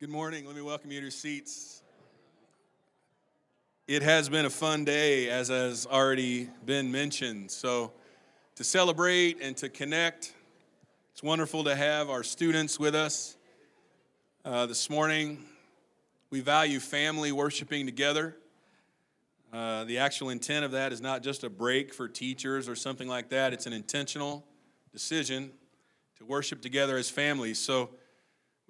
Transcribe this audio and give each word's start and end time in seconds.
Good 0.00 0.08
morning. 0.08 0.46
Let 0.46 0.56
me 0.56 0.62
welcome 0.62 0.90
you 0.90 1.00
to 1.00 1.02
your 1.02 1.10
seats. 1.10 1.82
It 3.86 4.00
has 4.00 4.30
been 4.30 4.46
a 4.46 4.50
fun 4.50 4.86
day, 4.86 5.28
as 5.28 5.48
has 5.48 5.84
already 5.84 6.48
been 6.64 6.90
mentioned. 6.90 7.50
So, 7.50 7.92
to 8.54 8.64
celebrate 8.64 9.42
and 9.42 9.54
to 9.58 9.68
connect, 9.68 10.32
it's 11.12 11.22
wonderful 11.22 11.64
to 11.64 11.76
have 11.76 12.08
our 12.08 12.22
students 12.22 12.80
with 12.80 12.94
us 12.94 13.36
uh, 14.46 14.64
this 14.64 14.88
morning. 14.88 15.44
We 16.30 16.40
value 16.40 16.80
family 16.80 17.30
worshiping 17.30 17.84
together. 17.84 18.38
Uh, 19.52 19.84
the 19.84 19.98
actual 19.98 20.30
intent 20.30 20.64
of 20.64 20.70
that 20.70 20.94
is 20.94 21.02
not 21.02 21.22
just 21.22 21.44
a 21.44 21.50
break 21.50 21.92
for 21.92 22.08
teachers 22.08 22.70
or 22.70 22.74
something 22.74 23.06
like 23.06 23.28
that, 23.28 23.52
it's 23.52 23.66
an 23.66 23.74
intentional 23.74 24.46
decision 24.94 25.50
to 26.16 26.24
worship 26.24 26.62
together 26.62 26.96
as 26.96 27.10
families. 27.10 27.58
So, 27.58 27.90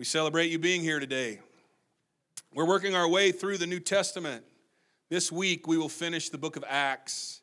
we 0.01 0.07
celebrate 0.07 0.51
you 0.51 0.59
being 0.59 0.81
here 0.81 0.99
today. 0.99 1.39
We're 2.55 2.65
working 2.65 2.95
our 2.95 3.07
way 3.07 3.33
through 3.33 3.59
the 3.59 3.67
New 3.67 3.81
Testament. 3.81 4.43
This 5.11 5.31
week, 5.31 5.67
we 5.67 5.77
will 5.77 5.91
finish 5.91 6.31
the 6.31 6.39
book 6.39 6.57
of 6.57 6.65
Acts, 6.67 7.43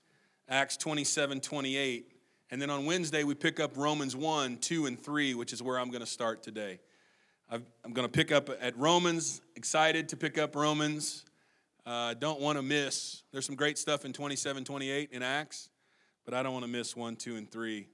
Acts 0.50 0.76
27 0.76 1.40
28. 1.40 2.12
And 2.50 2.60
then 2.60 2.72
on 2.72 2.88
Wednesday, 2.88 3.24
we 3.24 3.36
pick 3.36 3.60
up 3.60 3.78
Romans 3.78 4.16
1, 4.16 4.58
2, 4.58 4.88
and 4.88 5.00
3, 5.00 5.36
which 5.36 5.54
is 5.54 5.62
where 5.62 5.78
I'm 5.78 5.92
going 5.92 6.02
to 6.02 6.08
start 6.08 6.42
today. 6.42 6.80
i 7.48 7.58
am 7.86 7.94
going 7.94 8.08
to 8.08 8.12
pick 8.12 8.32
up 8.32 8.50
at 8.60 8.76
Romans, 8.76 9.40
excited 9.56 10.10
to 10.10 10.18
pick 10.18 10.40
up 10.40 10.56
Romans. 10.56 11.26
Uh, 11.86 12.16
don't 12.16 12.42
want 12.42 12.58
to 12.58 12.64
miss. 12.64 13.22
There's 13.32 13.46
some 13.46 13.56
great 13.56 13.78
stuff 13.78 14.04
in 14.04 14.14
27 14.14 14.64
28 14.64 15.12
in 15.12 15.22
Acts, 15.22 15.70
but 16.26 16.34
I 16.34 16.42
don't 16.42 16.54
want 16.54 16.66
to 16.66 16.72
miss 16.72 16.96
1, 16.96 17.18
2, 17.18 17.36
and 17.36 17.52
3 17.52 17.88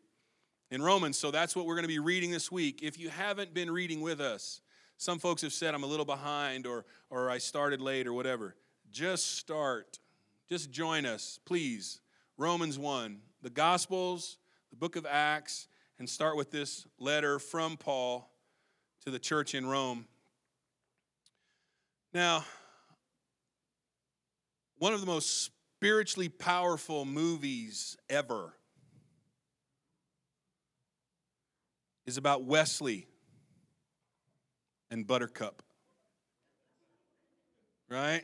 in 0.73 0.81
Romans. 0.81 1.19
So 1.19 1.29
that's 1.29 1.55
what 1.55 1.67
we're 1.67 1.75
going 1.75 1.83
to 1.83 1.87
be 1.87 1.99
reading 1.99 2.31
this 2.31 2.51
week. 2.51 2.81
If 2.81 2.99
you 2.99 3.09
haven't 3.09 3.53
been 3.53 3.69
reading 3.69 4.01
with 4.01 4.19
us, 4.19 4.59
some 4.97 5.19
folks 5.19 5.43
have 5.43 5.53
said 5.53 5.75
I'm 5.75 5.83
a 5.83 5.87
little 5.87 6.03
behind 6.03 6.65
or, 6.65 6.83
or 7.11 7.29
I 7.29 7.37
started 7.37 7.79
late 7.79 8.07
or 8.07 8.13
whatever. 8.13 8.55
Just 8.91 9.37
start. 9.37 9.99
Just 10.49 10.71
join 10.71 11.05
us, 11.05 11.39
please. 11.45 12.01
Romans 12.37 12.79
1, 12.79 13.19
the 13.43 13.51
Gospels, 13.51 14.39
the 14.71 14.75
book 14.75 14.95
of 14.95 15.05
Acts, 15.07 15.67
and 15.99 16.09
start 16.09 16.35
with 16.35 16.49
this 16.49 16.87
letter 16.97 17.37
from 17.37 17.77
Paul 17.77 18.31
to 19.05 19.11
the 19.11 19.19
church 19.19 19.53
in 19.53 19.67
Rome. 19.67 20.07
Now, 22.15 22.45
one 24.79 24.93
of 24.93 25.01
the 25.01 25.05
most 25.05 25.51
spiritually 25.77 26.29
powerful 26.29 27.05
movies 27.05 27.95
ever 28.09 28.55
is 32.05 32.17
about 32.17 32.43
Westley 32.43 33.07
and 34.91 35.07
Buttercup. 35.07 35.61
Right? 37.89 38.23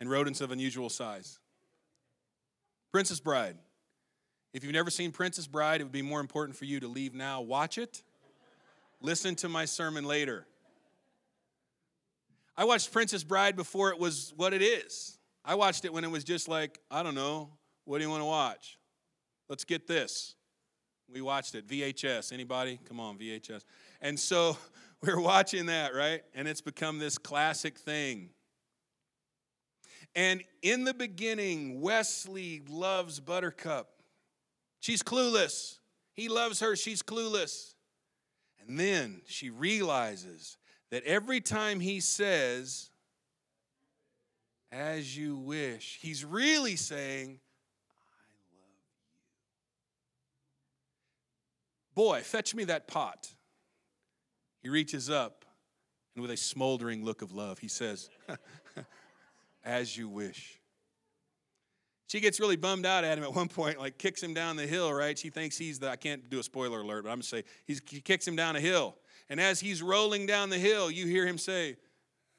And 0.00 0.10
rodents 0.10 0.40
of 0.40 0.50
unusual 0.50 0.88
size. 0.88 1.38
Princess 2.92 3.20
Bride. 3.20 3.56
If 4.52 4.62
you've 4.62 4.72
never 4.72 4.90
seen 4.90 5.10
Princess 5.10 5.46
Bride, 5.48 5.80
it 5.80 5.84
would 5.84 5.92
be 5.92 6.02
more 6.02 6.20
important 6.20 6.56
for 6.56 6.64
you 6.64 6.78
to 6.80 6.86
leave 6.86 7.12
now, 7.12 7.40
watch 7.40 7.76
it, 7.76 8.02
listen 9.00 9.34
to 9.36 9.48
my 9.48 9.64
sermon 9.64 10.04
later. 10.04 10.46
I 12.56 12.64
watched 12.64 12.92
Princess 12.92 13.24
Bride 13.24 13.56
before 13.56 13.90
it 13.90 13.98
was 13.98 14.32
what 14.36 14.54
it 14.54 14.62
is. 14.62 15.18
I 15.44 15.56
watched 15.56 15.84
it 15.84 15.92
when 15.92 16.04
it 16.04 16.10
was 16.10 16.22
just 16.22 16.46
like, 16.46 16.78
I 16.88 17.02
don't 17.02 17.16
know, 17.16 17.50
what 17.84 17.98
do 17.98 18.04
you 18.04 18.10
want 18.10 18.20
to 18.20 18.26
watch? 18.26 18.78
Let's 19.48 19.64
get 19.64 19.86
this. 19.86 20.34
We 21.12 21.20
watched 21.20 21.54
it. 21.54 21.66
VHS. 21.66 22.32
Anybody? 22.32 22.78
Come 22.88 23.00
on, 23.00 23.18
VHS. 23.18 23.64
And 24.00 24.18
so 24.18 24.56
we're 25.02 25.20
watching 25.20 25.66
that, 25.66 25.94
right? 25.94 26.22
And 26.34 26.48
it's 26.48 26.60
become 26.60 26.98
this 26.98 27.18
classic 27.18 27.78
thing. 27.78 28.30
And 30.14 30.44
in 30.62 30.84
the 30.84 30.94
beginning, 30.94 31.80
Westley 31.80 32.62
loves 32.68 33.20
Buttercup. 33.20 33.88
She's 34.80 35.02
clueless. 35.02 35.78
He 36.12 36.28
loves 36.28 36.60
her. 36.60 36.76
She's 36.76 37.02
clueless. 37.02 37.74
And 38.66 38.78
then 38.78 39.22
she 39.26 39.50
realizes 39.50 40.56
that 40.90 41.04
every 41.04 41.40
time 41.40 41.80
he 41.80 42.00
says, 42.00 42.90
as 44.70 45.16
you 45.16 45.36
wish, 45.36 45.98
he's 46.00 46.24
really 46.24 46.76
saying, 46.76 47.40
Boy, 51.94 52.20
fetch 52.22 52.54
me 52.54 52.64
that 52.64 52.88
pot. 52.88 53.32
He 54.62 54.68
reaches 54.68 55.10
up, 55.10 55.44
and 56.14 56.22
with 56.22 56.30
a 56.30 56.36
smoldering 56.36 57.04
look 57.04 57.22
of 57.22 57.32
love, 57.32 57.58
he 57.58 57.68
says, 57.68 58.08
As 59.64 59.96
you 59.96 60.08
wish. 60.08 60.60
She 62.06 62.20
gets 62.20 62.38
really 62.38 62.56
bummed 62.56 62.86
out 62.86 63.02
at 63.02 63.16
him 63.16 63.24
at 63.24 63.34
one 63.34 63.48
point, 63.48 63.78
like 63.78 63.98
kicks 63.98 64.22
him 64.22 64.34
down 64.34 64.56
the 64.56 64.66
hill, 64.66 64.92
right? 64.92 65.18
She 65.18 65.30
thinks 65.30 65.56
he's 65.56 65.78
the, 65.78 65.88
I 65.88 65.96
can't 65.96 66.28
do 66.28 66.38
a 66.38 66.42
spoiler 66.42 66.80
alert, 66.80 67.04
but 67.04 67.10
I'm 67.10 67.16
gonna 67.16 67.24
say, 67.24 67.44
he 67.64 67.74
kicks 67.76 68.26
him 68.26 68.36
down 68.36 68.56
a 68.56 68.60
hill. 68.60 68.96
And 69.28 69.40
as 69.40 69.60
he's 69.60 69.82
rolling 69.82 70.26
down 70.26 70.50
the 70.50 70.58
hill, 70.58 70.90
you 70.90 71.06
hear 71.06 71.26
him 71.26 71.38
say, 71.38 71.76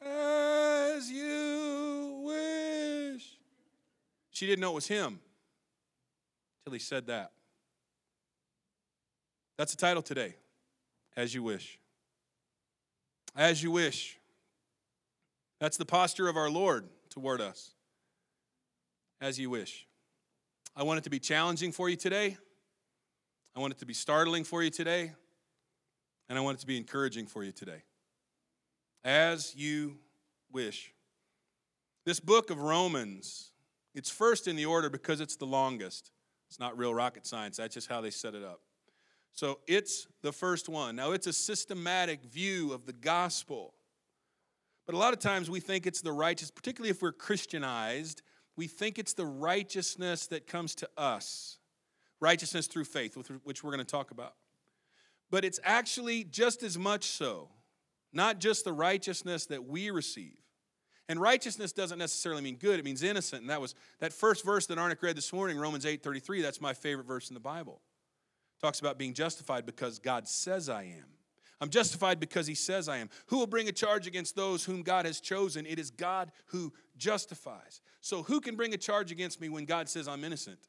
As 0.01 1.09
you 1.09 2.21
wish. 2.23 3.37
She 4.31 4.45
didn't 4.45 4.61
know 4.61 4.71
it 4.71 4.75
was 4.75 4.87
him 4.87 5.19
till 6.63 6.73
he 6.73 6.79
said 6.79 7.07
that. 7.07 7.31
That's 9.57 9.73
the 9.73 9.77
title 9.77 10.01
today. 10.01 10.35
As 11.15 11.33
you 11.33 11.43
wish. 11.43 11.79
As 13.35 13.63
you 13.63 13.71
wish. 13.71 14.17
That's 15.59 15.77
the 15.77 15.85
posture 15.85 16.27
of 16.27 16.35
our 16.35 16.49
Lord 16.49 16.87
toward 17.09 17.41
us. 17.41 17.71
As 19.21 19.39
you 19.39 19.49
wish. 19.49 19.87
I 20.75 20.83
want 20.83 20.97
it 20.99 21.03
to 21.03 21.09
be 21.09 21.19
challenging 21.19 21.71
for 21.71 21.89
you 21.89 21.95
today. 21.95 22.37
I 23.55 23.59
want 23.59 23.71
it 23.71 23.79
to 23.79 23.85
be 23.85 23.93
startling 23.93 24.43
for 24.43 24.61
you 24.61 24.69
today. 24.69 25.13
And 26.27 26.37
I 26.37 26.41
want 26.41 26.57
it 26.57 26.61
to 26.61 26.67
be 26.67 26.77
encouraging 26.77 27.27
for 27.27 27.43
you 27.43 27.51
today. 27.51 27.83
As 29.03 29.55
you 29.55 29.97
wish. 30.51 30.91
This 32.05 32.19
book 32.19 32.49
of 32.49 32.59
Romans, 32.59 33.51
it's 33.93 34.09
first 34.09 34.47
in 34.47 34.55
the 34.55 34.65
order 34.65 34.89
because 34.89 35.21
it's 35.21 35.35
the 35.37 35.45
longest. 35.45 36.11
It's 36.49 36.59
not 36.59 36.77
real 36.77 36.93
rocket 36.93 37.25
science, 37.25 37.57
that's 37.57 37.73
just 37.73 37.87
how 37.87 38.01
they 38.01 38.11
set 38.11 38.35
it 38.35 38.43
up. 38.43 38.61
So 39.35 39.59
it's 39.67 40.07
the 40.21 40.31
first 40.31 40.69
one. 40.69 40.95
Now, 40.95 41.11
it's 41.11 41.27
a 41.27 41.33
systematic 41.33 42.23
view 42.23 42.71
of 42.71 42.85
the 42.85 42.93
gospel. 42.93 43.73
But 44.85 44.95
a 44.95 44.97
lot 44.97 45.13
of 45.13 45.19
times 45.19 45.49
we 45.49 45.59
think 45.59 45.85
it's 45.85 46.01
the 46.01 46.13
righteous, 46.13 46.49
particularly 46.49 46.89
if 46.89 47.01
we're 47.01 47.11
Christianized, 47.11 48.21
we 48.55 48.67
think 48.67 48.97
it's 48.97 49.13
the 49.13 49.25
righteousness 49.25 50.27
that 50.27 50.47
comes 50.47 50.73
to 50.75 50.89
us, 50.97 51.57
righteousness 52.21 52.67
through 52.67 52.85
faith, 52.85 53.17
which 53.43 53.63
we're 53.63 53.71
going 53.71 53.85
to 53.85 53.91
talk 53.91 54.11
about. 54.11 54.35
But 55.29 55.43
it's 55.43 55.59
actually 55.65 56.23
just 56.23 56.63
as 56.63 56.77
much 56.77 57.03
so, 57.03 57.49
not 58.13 58.39
just 58.39 58.63
the 58.63 58.71
righteousness 58.71 59.47
that 59.47 59.65
we 59.65 59.89
receive. 59.89 60.37
And 61.09 61.19
righteousness 61.19 61.73
doesn't 61.73 61.99
necessarily 61.99 62.41
mean 62.41 62.55
good, 62.55 62.79
it 62.79 62.85
means 62.85 63.03
innocent. 63.03 63.41
And 63.41 63.49
that 63.49 63.59
was 63.59 63.75
that 63.99 64.13
first 64.13 64.45
verse 64.45 64.65
that 64.67 64.77
Arnick 64.77 65.01
read 65.01 65.17
this 65.17 65.33
morning, 65.33 65.57
Romans 65.57 65.85
8 65.85 66.01
33, 66.01 66.41
that's 66.41 66.61
my 66.61 66.73
favorite 66.73 67.05
verse 67.05 67.29
in 67.29 67.33
the 67.33 67.41
Bible. 67.41 67.81
Talks 68.61 68.79
about 68.79 68.97
being 68.97 69.13
justified 69.13 69.65
because 69.65 69.99
God 69.99 70.27
says 70.27 70.69
I 70.69 70.83
am. 70.83 71.05
I'm 71.61 71.69
justified 71.69 72.19
because 72.19 72.47
he 72.47 72.55
says 72.55 72.89
I 72.89 72.97
am. 72.97 73.09
Who 73.27 73.37
will 73.37 73.47
bring 73.47 73.69
a 73.69 73.71
charge 73.71 74.07
against 74.07 74.35
those 74.35 74.65
whom 74.65 74.81
God 74.81 75.05
has 75.05 75.19
chosen? 75.19 75.65
It 75.65 75.79
is 75.79 75.89
God 75.89 76.31
who 76.47 76.73
justifies. 76.97 77.81
So, 78.01 78.23
who 78.23 78.41
can 78.41 78.55
bring 78.55 78.73
a 78.73 78.77
charge 78.77 79.11
against 79.11 79.39
me 79.39 79.49
when 79.49 79.65
God 79.65 79.87
says 79.89 80.07
I'm 80.07 80.23
innocent? 80.23 80.59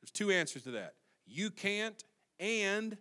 There's 0.00 0.10
two 0.10 0.30
answers 0.30 0.64
to 0.64 0.72
that. 0.72 0.94
You 1.26 1.50
can't, 1.50 2.02
and 2.38 2.96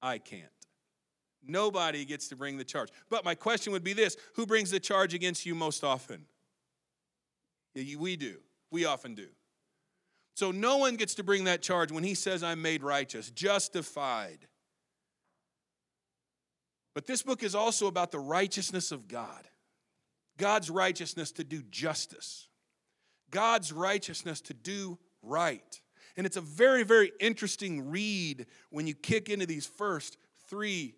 I 0.00 0.18
can't. 0.18 0.44
Nobody 1.44 2.04
gets 2.04 2.28
to 2.28 2.36
bring 2.36 2.56
the 2.56 2.64
charge. 2.64 2.90
But 3.10 3.24
my 3.24 3.34
question 3.34 3.72
would 3.72 3.84
be 3.84 3.92
this 3.92 4.16
Who 4.34 4.46
brings 4.46 4.70
the 4.70 4.80
charge 4.80 5.14
against 5.14 5.44
you 5.44 5.54
most 5.54 5.82
often? 5.84 6.26
We 7.74 8.16
do. 8.16 8.36
We 8.70 8.84
often 8.84 9.14
do. 9.14 9.28
So 10.34 10.50
no 10.50 10.78
one 10.78 10.96
gets 10.96 11.14
to 11.16 11.24
bring 11.24 11.44
that 11.44 11.62
charge 11.62 11.92
when 11.92 12.04
he 12.04 12.14
says, 12.14 12.42
I'm 12.42 12.62
made 12.62 12.82
righteous, 12.82 13.30
justified. 13.30 14.46
But 16.94 17.06
this 17.06 17.22
book 17.22 17.42
is 17.42 17.54
also 17.54 17.86
about 17.86 18.10
the 18.10 18.20
righteousness 18.20 18.92
of 18.92 19.08
God 19.08 19.48
God's 20.38 20.70
righteousness 20.70 21.30
to 21.32 21.44
do 21.44 21.62
justice, 21.70 22.48
God's 23.30 23.72
righteousness 23.72 24.40
to 24.42 24.54
do 24.54 24.98
right. 25.22 25.80
And 26.16 26.26
it's 26.26 26.36
a 26.36 26.42
very, 26.42 26.82
very 26.82 27.12
interesting 27.20 27.90
read 27.90 28.46
when 28.70 28.86
you 28.86 28.94
kick 28.94 29.28
into 29.28 29.46
these 29.46 29.66
first 29.66 30.16
three 30.48 30.94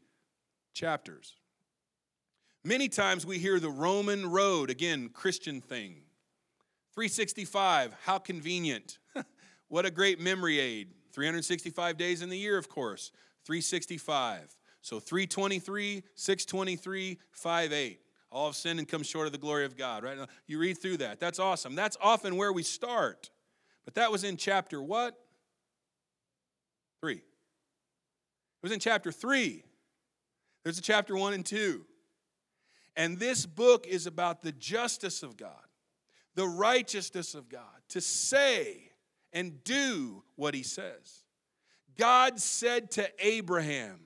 chapters. 0.72 1.34
Many 2.64 2.88
times 2.88 3.26
we 3.26 3.38
hear 3.38 3.60
the 3.60 3.70
Roman 3.70 4.26
road, 4.30 4.70
again, 4.70 5.10
Christian 5.10 5.60
thing. 5.60 5.96
365, 6.94 7.94
how 8.04 8.18
convenient. 8.18 8.98
What 9.68 9.86
a 9.86 9.90
great 9.90 10.20
memory 10.20 10.58
aid. 10.58 10.88
365 11.12 11.96
days 11.96 12.22
in 12.22 12.28
the 12.28 12.36
year, 12.36 12.58
of 12.58 12.68
course. 12.68 13.12
365. 13.44 14.56
So 14.82 15.00
323, 15.00 16.02
623, 16.14 17.18
58. 17.32 18.00
All 18.30 18.46
have 18.46 18.56
sinned 18.56 18.80
and 18.80 18.88
come 18.88 19.02
short 19.02 19.26
of 19.26 19.32
the 19.32 19.38
glory 19.38 19.64
of 19.64 19.76
God, 19.76 20.02
right? 20.02 20.18
Now, 20.18 20.26
You 20.46 20.58
read 20.58 20.74
through 20.74 20.98
that. 20.98 21.20
That's 21.20 21.38
awesome. 21.38 21.76
That's 21.76 21.96
often 22.00 22.36
where 22.36 22.52
we 22.52 22.64
start. 22.64 23.30
But 23.84 23.94
that 23.94 24.10
was 24.10 24.24
in 24.24 24.36
chapter 24.36 24.82
what? 24.82 25.14
Three. 27.00 27.16
It 27.16 27.22
was 28.62 28.72
in 28.72 28.80
chapter 28.80 29.12
three. 29.12 29.62
There's 30.64 30.78
a 30.78 30.82
chapter 30.82 31.16
one 31.16 31.34
and 31.34 31.44
two. 31.46 31.84
And 32.96 33.18
this 33.18 33.46
book 33.46 33.86
is 33.86 34.06
about 34.06 34.42
the 34.42 34.52
justice 34.52 35.22
of 35.22 35.36
God, 35.36 35.52
the 36.34 36.46
righteousness 36.46 37.34
of 37.34 37.48
God, 37.48 37.62
to 37.90 38.00
say 38.00 38.90
and 39.34 39.62
do 39.64 40.22
what 40.36 40.54
he 40.54 40.62
says. 40.62 41.24
God 41.98 42.40
said 42.40 42.90
to 42.92 43.08
Abraham, 43.18 44.00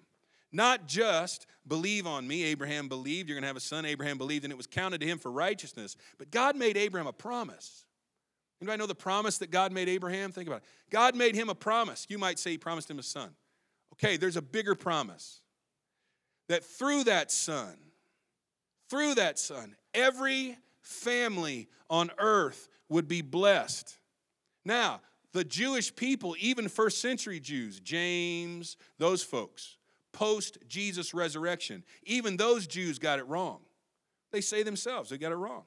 not 0.50 0.88
just 0.88 1.46
believe 1.66 2.06
on 2.06 2.26
me, 2.26 2.42
Abraham 2.44 2.88
believed, 2.88 3.28
you're 3.28 3.36
going 3.36 3.42
to 3.42 3.48
have 3.48 3.56
a 3.56 3.60
son, 3.60 3.84
Abraham 3.84 4.18
believed, 4.18 4.44
and 4.44 4.52
it 4.52 4.56
was 4.56 4.66
counted 4.66 5.00
to 5.02 5.06
him 5.06 5.18
for 5.18 5.30
righteousness. 5.30 5.96
But 6.18 6.30
God 6.30 6.56
made 6.56 6.76
Abraham 6.76 7.06
a 7.06 7.12
promise. 7.12 7.84
Anybody 8.60 8.78
know 8.78 8.86
the 8.86 8.94
promise 8.94 9.38
that 9.38 9.50
God 9.50 9.72
made 9.72 9.88
Abraham? 9.88 10.32
Think 10.32 10.48
about 10.48 10.62
it. 10.62 10.90
God 10.90 11.14
made 11.14 11.34
him 11.34 11.48
a 11.48 11.54
promise. 11.54 12.06
You 12.08 12.18
might 12.18 12.38
say 12.38 12.52
he 12.52 12.58
promised 12.58 12.90
him 12.90 12.98
a 12.98 13.02
son. 13.02 13.30
Okay, 13.92 14.16
there's 14.16 14.36
a 14.36 14.42
bigger 14.42 14.74
promise 14.74 15.40
that 16.48 16.64
through 16.64 17.04
that 17.04 17.30
son, 17.30 17.76
through 18.90 19.14
that 19.16 19.38
son, 19.38 19.76
every 19.94 20.56
family 20.80 21.68
on 21.90 22.10
earth 22.18 22.68
would 22.88 23.06
be 23.06 23.22
blessed. 23.22 23.98
Now, 24.64 25.00
the 25.38 25.44
Jewish 25.44 25.94
people, 25.94 26.34
even 26.40 26.68
first 26.68 27.00
century 27.00 27.38
Jews, 27.38 27.78
James, 27.78 28.76
those 28.98 29.22
folks, 29.22 29.76
post 30.12 30.58
Jesus 30.66 31.14
resurrection, 31.14 31.84
even 32.02 32.36
those 32.36 32.66
Jews 32.66 32.98
got 32.98 33.20
it 33.20 33.26
wrong. 33.28 33.60
They 34.32 34.40
say 34.40 34.64
themselves 34.64 35.10
they 35.10 35.16
got 35.16 35.30
it 35.30 35.36
wrong. 35.36 35.62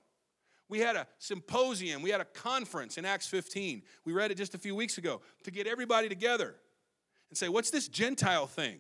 We 0.67 0.79
had 0.79 0.97
a 0.97 1.07
symposium, 1.19 2.01
we 2.01 2.09
had 2.09 2.19
a 2.19 2.25
conference 2.25 2.97
in 2.97 3.05
Acts 3.05 3.27
15. 3.27 3.81
We 4.03 4.11
read 4.11 4.29
it 4.29 4.35
just 4.35 4.55
a 4.55 4.57
few 4.57 4.75
weeks 4.75 4.97
ago 4.97 5.21
to 5.45 5.51
get 5.51 5.67
everybody 5.67 6.09
together 6.09 6.55
and 7.29 7.37
say, 7.37 7.47
What's 7.47 7.71
this 7.71 7.87
Gentile 7.87 8.47
thing? 8.47 8.79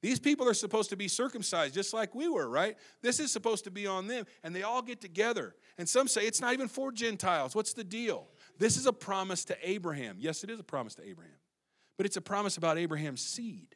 These 0.00 0.18
people 0.18 0.48
are 0.48 0.54
supposed 0.54 0.88
to 0.90 0.96
be 0.96 1.08
circumcised 1.08 1.74
just 1.74 1.92
like 1.92 2.14
we 2.14 2.26
were, 2.26 2.48
right? 2.48 2.78
This 3.02 3.20
is 3.20 3.30
supposed 3.30 3.64
to 3.64 3.70
be 3.70 3.86
on 3.86 4.06
them. 4.06 4.24
And 4.42 4.56
they 4.56 4.62
all 4.62 4.80
get 4.80 5.02
together. 5.02 5.54
And 5.76 5.86
some 5.86 6.08
say 6.08 6.22
it's 6.22 6.40
not 6.40 6.54
even 6.54 6.68
for 6.68 6.90
Gentiles. 6.90 7.54
What's 7.54 7.74
the 7.74 7.84
deal? 7.84 8.26
This 8.58 8.76
is 8.76 8.86
a 8.86 8.92
promise 8.92 9.44
to 9.46 9.56
Abraham. 9.62 10.16
Yes, 10.18 10.44
it 10.44 10.50
is 10.50 10.60
a 10.60 10.64
promise 10.64 10.94
to 10.96 11.08
Abraham, 11.08 11.38
but 11.96 12.06
it's 12.06 12.16
a 12.16 12.20
promise 12.20 12.56
about 12.56 12.78
Abraham's 12.78 13.20
seed. 13.20 13.74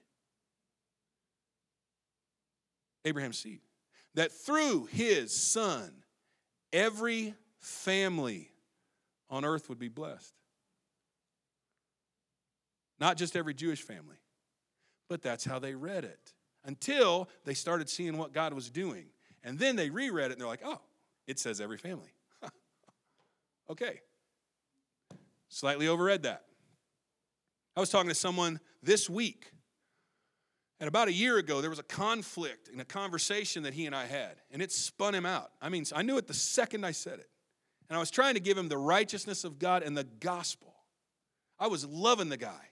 Abraham's 3.05 3.39
seed. 3.39 3.61
That 4.15 4.33
through 4.33 4.87
his 4.87 5.35
son, 5.35 5.93
every 6.73 7.35
family 7.59 8.51
on 9.31 9.45
earth 9.45 9.69
would 9.69 9.79
be 9.79 9.89
blessed. 9.89 10.35
Not 12.99 13.17
just 13.17 13.37
every 13.37 13.55
Jewish 13.55 13.83
family, 13.83 14.17
but 15.09 15.23
that's 15.23 15.45
how 15.45 15.59
they 15.59 15.75
read 15.75 16.05
it 16.05 16.33
until 16.65 17.29
they 17.45 17.55
started 17.55 17.89
seeing 17.89 18.17
what 18.17 18.33
God 18.33 18.55
was 18.55 18.71
doing. 18.71 19.07
And 19.45 19.59
then 19.59 19.77
they 19.77 19.91
reread 19.91 20.27
it 20.27 20.33
and 20.33 20.41
they're 20.41 20.49
like, 20.49 20.63
oh, 20.65 20.81
it 21.27 21.39
says 21.39 21.61
every 21.61 21.79
family. 21.79 22.11
okay. 23.71 24.01
Slightly 25.49 25.87
overread 25.87 26.23
that. 26.23 26.43
I 27.77 27.81
was 27.81 27.91
talking 27.91 28.09
to 28.09 28.15
someone 28.15 28.61
this 28.83 29.09
week, 29.09 29.53
and 30.81 30.89
about 30.89 31.09
a 31.09 31.13
year 31.13 31.39
ago, 31.39 31.61
there 31.61 31.71
was 31.71 31.79
a 31.79 31.85
conflict 31.85 32.69
in 32.69 32.81
a 32.81 32.85
conversation 32.85 33.63
that 33.63 33.75
he 33.75 33.87
and 33.87 33.95
I 33.95 34.07
had, 34.07 34.37
and 34.51 34.61
it 34.61 34.73
spun 34.73 35.15
him 35.15 35.25
out. 35.25 35.51
I 35.61 35.69
mean, 35.69 35.85
I 35.95 36.03
knew 36.03 36.19
it 36.19 36.27
the 36.27 36.35
second 36.35 36.85
I 36.85 36.93
said 36.93 37.19
it. 37.19 37.31
And 37.89 37.97
I 37.97 38.01
was 38.01 38.11
trying 38.11 38.35
to 38.35 38.41
give 38.41 38.59
him 38.59 38.69
the 38.69 38.79
righteousness 38.79 39.45
of 39.45 39.59
God 39.59 39.83
and 39.83 39.97
the 39.97 40.05
gospel. 40.05 40.75
I 41.59 41.69
was 41.69 41.85
loving 41.87 42.29
the 42.29 42.37
guy. 42.37 42.71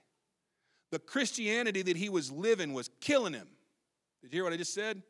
The 0.91 0.99
Christianity 0.99 1.81
that 1.83 1.97
he 1.97 2.09
was 2.09 2.31
living 2.31 2.73
was 2.73 2.89
killing 3.01 3.33
him. 3.33 3.47
Did 4.21 4.33
you 4.33 4.37
hear 4.37 4.43
what 4.43 4.53
I 4.53 4.57
just 4.57 4.73
said? 4.73 5.01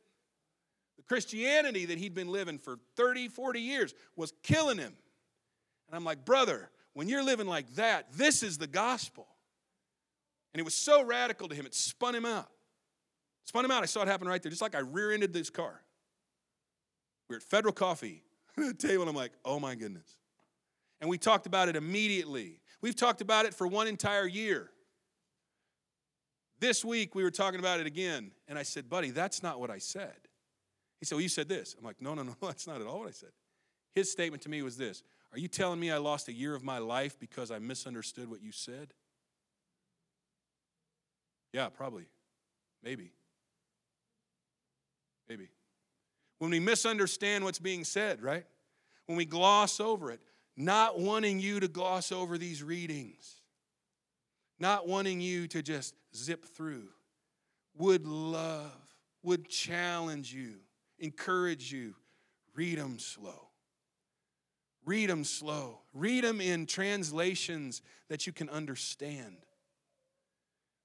The 0.98 1.04
Christianity 1.04 1.86
that 1.86 1.98
he'd 1.98 2.14
been 2.14 2.30
living 2.30 2.60
for 2.60 2.78
30, 2.96 3.28
40 3.28 3.60
years 3.60 3.94
was 4.16 4.32
killing 4.44 4.78
him. 4.78 4.94
And 5.88 5.96
I'm 5.96 6.06
like, 6.06 6.24
brother, 6.24 6.70
when 6.95 7.09
you're 7.09 7.24
living 7.24 7.45
like 7.45 7.75
that, 7.75 8.12
this 8.13 8.42
is 8.42 8.57
the 8.57 8.68
gospel. 8.68 9.27
And 10.53 10.59
it 10.59 10.63
was 10.63 10.74
so 10.74 11.03
radical 11.03 11.50
to 11.50 11.53
him, 11.53 11.65
it 11.65 11.75
spun 11.75 12.15
him 12.15 12.25
out. 12.25 12.50
Spun 13.44 13.63
him 13.63 13.69
out. 13.69 13.83
I 13.83 13.86
saw 13.86 14.01
it 14.01 14.07
happen 14.07 14.27
right 14.27 14.42
there, 14.42 14.50
just 14.50 14.62
like 14.62 14.74
I 14.74 14.80
rear 14.80 15.12
ended 15.12 15.33
this 15.33 15.50
car. 15.50 15.81
We 17.30 17.36
were 17.36 17.38
at 17.38 17.44
Federal 17.44 17.74
Coffee 17.74 18.24
at 18.57 18.63
a 18.63 18.74
table, 18.74 19.03
and 19.03 19.09
I'm 19.09 19.15
like, 19.15 19.33
oh 19.44 19.59
my 19.59 19.75
goodness. 19.75 20.18
And 21.01 21.09
we 21.09 21.18
talked 21.18 21.45
about 21.45 21.68
it 21.68 21.75
immediately. 21.75 22.62
We've 22.81 22.95
talked 22.95 23.21
about 23.21 23.45
it 23.45 23.53
for 23.53 23.68
one 23.68 23.88
entire 23.88 24.25
year. 24.25 24.71
This 26.62 26.86
week 26.86 27.13
we 27.13 27.24
were 27.24 27.31
talking 27.31 27.59
about 27.59 27.81
it 27.81 27.86
again, 27.86 28.31
and 28.47 28.57
I 28.57 28.63
said, 28.63 28.89
buddy, 28.89 29.12
that's 29.12 29.44
not 29.44 29.59
what 29.59 29.69
I 29.69 29.80
said. 29.80 30.15
He 31.01 31.06
said, 31.06 31.15
well, 31.15 31.21
you 31.21 31.30
said 31.30 31.50
this. 31.50 31.75
I'm 31.77 31.83
like, 31.83 32.01
no, 32.01 32.13
no, 32.13 32.24
no, 32.24 32.36
that's 32.42 32.65
not 32.65 32.80
at 32.80 32.88
all 32.88 33.00
what 33.00 33.09
I 33.09 33.12
said. 33.12 33.31
His 33.94 34.09
statement 34.09 34.44
to 34.44 34.50
me 34.50 34.62
was 34.62 34.77
this 34.77 35.03
Are 35.36 35.40
you 35.40 35.50
telling 35.50 35.82
me 35.82 35.92
I 35.92 35.98
lost 35.98 36.30
a 36.30 36.34
year 36.34 36.56
of 36.56 36.64
my 36.64 36.78
life 36.78 37.20
because 37.20 37.52
I 37.52 37.60
misunderstood 37.60 38.32
what 38.32 38.42
you 38.42 38.54
said? 38.54 38.94
Yeah, 41.52 41.68
probably. 41.68 42.06
Maybe. 42.82 43.12
Maybe. 45.28 45.50
When 46.40 46.52
we 46.52 46.62
misunderstand 46.62 47.44
what's 47.44 47.60
being 47.60 47.84
said, 47.84 48.22
right? 48.22 48.46
When 49.08 49.18
we 49.18 49.26
gloss 49.26 49.82
over 49.82 50.10
it, 50.10 50.22
not 50.56 51.02
wanting 51.02 51.42
you 51.42 51.60
to 51.60 51.68
gloss 51.68 52.14
over 52.14 52.38
these 52.38 52.64
readings, 52.64 53.42
not 54.58 54.88
wanting 54.88 55.20
you 55.20 55.50
to 55.50 55.62
just 55.62 55.96
zip 56.16 56.46
through, 56.46 56.88
would 57.78 58.08
love, 58.08 58.72
would 59.22 59.50
challenge 59.50 60.34
you, 60.34 60.60
encourage 60.98 61.74
you, 61.74 61.94
read 62.56 62.78
them 62.78 63.00
slow. 63.00 63.44
Read 64.86 65.10
them 65.10 65.24
slow. 65.24 65.80
Read 65.94 66.24
them 66.24 66.40
in 66.40 66.66
translations 66.66 67.82
that 68.10 68.28
you 68.28 68.34
can 68.34 68.50
understand. 68.50 69.38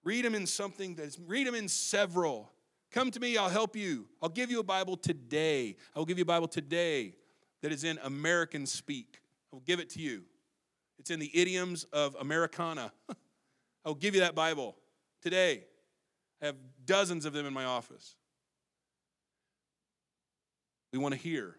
Read 0.03 0.25
them 0.25 0.35
in 0.35 0.47
something 0.47 0.95
that's, 0.95 1.19
read 1.19 1.47
them 1.47 1.55
in 1.55 1.69
several. 1.69 2.51
Come 2.91 3.11
to 3.11 3.21
me, 3.21 3.37
I'll 3.37 3.51
help 3.51 3.77
you. 3.77 4.07
I'll 4.23 4.31
give 4.31 4.51
you 4.51 4.61
a 4.61 4.65
Bible 4.65 4.97
today. 4.97 5.77
I 5.95 5.99
will 5.99 6.07
give 6.07 6.19
you 6.19 6.23
a 6.23 6.27
Bible 6.27 6.49
today 6.49 7.15
that 7.63 7.73
is 7.73 7.85
in 7.85 7.99
American 8.03 8.67
speak. 8.67 9.21
I 9.53 9.57
will 9.57 9.63
give 9.67 9.81
it 9.81 9.91
to 9.91 10.01
you. 10.01 10.23
It's 10.99 11.11
in 11.11 11.21
the 11.21 11.31
idioms 11.35 11.85
of 11.93 12.17
Americana. 12.21 12.93
I'll 13.85 13.95
give 13.95 14.15
you 14.15 14.21
that 14.21 14.35
Bible 14.35 14.77
today. 15.23 15.65
I 16.43 16.47
have 16.47 16.57
dozens 16.85 17.25
of 17.25 17.33
them 17.33 17.47
in 17.47 17.53
my 17.53 17.65
office. 17.65 18.17
We 20.93 20.99
want 20.99 21.15
to 21.15 21.21
hear 21.21 21.57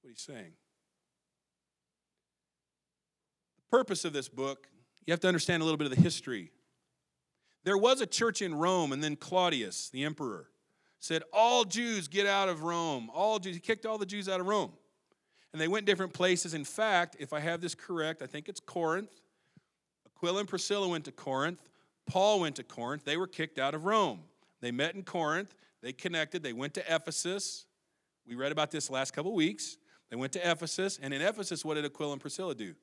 what 0.00 0.10
he's 0.10 0.20
saying. 0.20 0.52
The 3.56 3.61
purpose 3.72 4.04
of 4.04 4.12
this 4.12 4.28
book, 4.28 4.68
you 5.06 5.12
have 5.12 5.20
to 5.20 5.28
understand 5.28 5.62
a 5.62 5.64
little 5.64 5.78
bit 5.78 5.86
of 5.86 5.96
the 5.96 6.00
history. 6.00 6.52
There 7.64 7.78
was 7.78 8.02
a 8.02 8.06
church 8.06 8.42
in 8.42 8.54
Rome, 8.54 8.92
and 8.92 9.02
then 9.02 9.16
Claudius, 9.16 9.88
the 9.88 10.04
emperor, 10.04 10.48
said, 11.00 11.22
All 11.32 11.64
Jews 11.64 12.06
get 12.06 12.26
out 12.26 12.50
of 12.50 12.62
Rome. 12.62 13.10
All 13.14 13.38
Jews. 13.38 13.54
He 13.54 13.60
kicked 13.60 13.86
all 13.86 13.96
the 13.96 14.06
Jews 14.06 14.28
out 14.28 14.40
of 14.40 14.46
Rome. 14.46 14.72
And 15.52 15.60
they 15.60 15.68
went 15.68 15.86
different 15.86 16.12
places. 16.12 16.54
In 16.54 16.64
fact, 16.64 17.16
if 17.18 17.32
I 17.32 17.40
have 17.40 17.60
this 17.60 17.74
correct, 17.74 18.22
I 18.22 18.26
think 18.26 18.48
it's 18.48 18.60
Corinth. 18.60 19.10
Aquila 20.06 20.40
and 20.40 20.48
Priscilla 20.48 20.86
went 20.86 21.06
to 21.06 21.12
Corinth. 21.12 21.62
Paul 22.06 22.40
went 22.40 22.56
to 22.56 22.62
Corinth. 22.62 23.04
They 23.04 23.16
were 23.16 23.26
kicked 23.26 23.58
out 23.58 23.74
of 23.74 23.84
Rome. 23.84 24.20
They 24.60 24.70
met 24.70 24.94
in 24.94 25.02
Corinth. 25.02 25.54
They 25.82 25.92
connected. 25.92 26.42
They 26.42 26.52
went 26.52 26.74
to 26.74 26.94
Ephesus. 26.94 27.64
We 28.26 28.34
read 28.34 28.52
about 28.52 28.70
this 28.70 28.90
last 28.90 29.12
couple 29.12 29.34
weeks. 29.34 29.78
They 30.10 30.16
went 30.16 30.32
to 30.32 30.50
Ephesus. 30.50 30.98
And 31.02 31.12
in 31.14 31.22
Ephesus, 31.22 31.64
what 31.64 31.74
did 31.74 31.84
Aquila 31.84 32.12
and 32.12 32.20
Priscilla 32.20 32.54
do? 32.54 32.74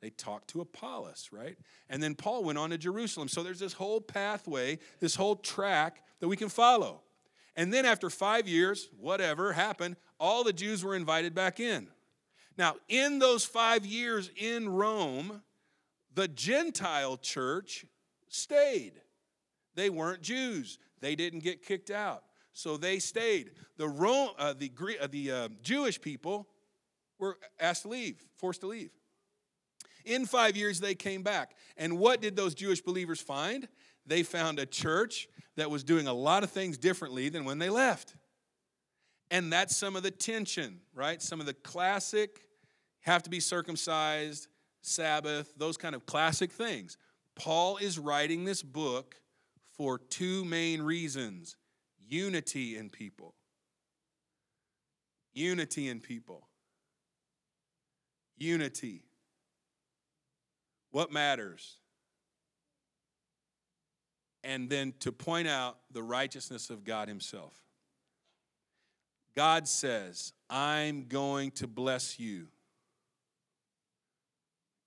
They 0.00 0.10
talked 0.10 0.48
to 0.48 0.60
Apollos, 0.60 1.30
right? 1.32 1.56
And 1.88 2.02
then 2.02 2.14
Paul 2.14 2.44
went 2.44 2.58
on 2.58 2.70
to 2.70 2.78
Jerusalem. 2.78 3.28
So 3.28 3.42
there's 3.42 3.58
this 3.58 3.72
whole 3.72 4.00
pathway, 4.00 4.78
this 5.00 5.14
whole 5.16 5.36
track 5.36 6.02
that 6.20 6.28
we 6.28 6.36
can 6.36 6.48
follow. 6.48 7.02
And 7.56 7.72
then 7.72 7.86
after 7.86 8.10
five 8.10 8.46
years, 8.46 8.88
whatever 8.98 9.52
happened, 9.52 9.96
all 10.20 10.44
the 10.44 10.52
Jews 10.52 10.84
were 10.84 10.94
invited 10.94 11.34
back 11.34 11.58
in. 11.58 11.88
Now, 12.58 12.76
in 12.88 13.18
those 13.18 13.44
five 13.44 13.84
years 13.86 14.30
in 14.36 14.68
Rome, 14.68 15.42
the 16.14 16.28
Gentile 16.28 17.16
church 17.16 17.86
stayed. 18.28 18.94
They 19.74 19.90
weren't 19.90 20.22
Jews. 20.22 20.78
They 21.00 21.14
didn't 21.14 21.40
get 21.40 21.62
kicked 21.62 21.90
out. 21.90 22.24
So 22.52 22.76
they 22.76 22.98
stayed. 22.98 23.50
The, 23.76 23.88
Rome, 23.88 24.30
uh, 24.38 24.54
the, 24.54 24.70
uh, 25.00 25.06
the 25.06 25.30
uh, 25.30 25.48
Jewish 25.62 26.00
people 26.00 26.48
were 27.18 27.38
asked 27.60 27.82
to 27.82 27.88
leave, 27.88 28.22
forced 28.36 28.62
to 28.62 28.66
leave. 28.66 28.90
In 30.06 30.24
five 30.24 30.56
years, 30.56 30.80
they 30.80 30.94
came 30.94 31.22
back. 31.22 31.54
And 31.76 31.98
what 31.98 32.22
did 32.22 32.36
those 32.36 32.54
Jewish 32.54 32.80
believers 32.80 33.20
find? 33.20 33.68
they 34.06 34.22
found 34.22 34.58
a 34.58 34.66
church 34.66 35.28
that 35.56 35.70
was 35.70 35.84
doing 35.84 36.06
a 36.06 36.12
lot 36.12 36.44
of 36.44 36.50
things 36.50 36.78
differently 36.78 37.28
than 37.28 37.44
when 37.44 37.58
they 37.58 37.68
left. 37.68 38.14
And 39.30 39.52
that's 39.52 39.76
some 39.76 39.96
of 39.96 40.02
the 40.02 40.10
tension, 40.10 40.80
right? 40.94 41.20
Some 41.20 41.40
of 41.40 41.46
the 41.46 41.54
classic 41.54 42.46
have 43.00 43.22
to 43.24 43.30
be 43.30 43.40
circumcised, 43.40 44.48
Sabbath, 44.82 45.52
those 45.56 45.76
kind 45.76 45.94
of 45.94 46.06
classic 46.06 46.52
things. 46.52 46.96
Paul 47.34 47.76
is 47.78 47.98
writing 47.98 48.44
this 48.44 48.62
book 48.62 49.16
for 49.76 49.98
two 49.98 50.44
main 50.44 50.80
reasons 50.80 51.56
unity 52.08 52.76
in 52.76 52.88
people. 52.88 53.34
Unity 55.34 55.88
in 55.88 56.00
people. 56.00 56.46
Unity. 58.38 59.02
What 60.96 61.12
matters? 61.12 61.76
And 64.42 64.70
then 64.70 64.94
to 65.00 65.12
point 65.12 65.46
out 65.46 65.76
the 65.92 66.02
righteousness 66.02 66.70
of 66.70 66.84
God 66.84 67.06
Himself. 67.06 67.52
God 69.36 69.68
says, 69.68 70.32
I'm 70.48 71.04
going 71.06 71.50
to 71.50 71.66
bless 71.66 72.18
you. 72.18 72.46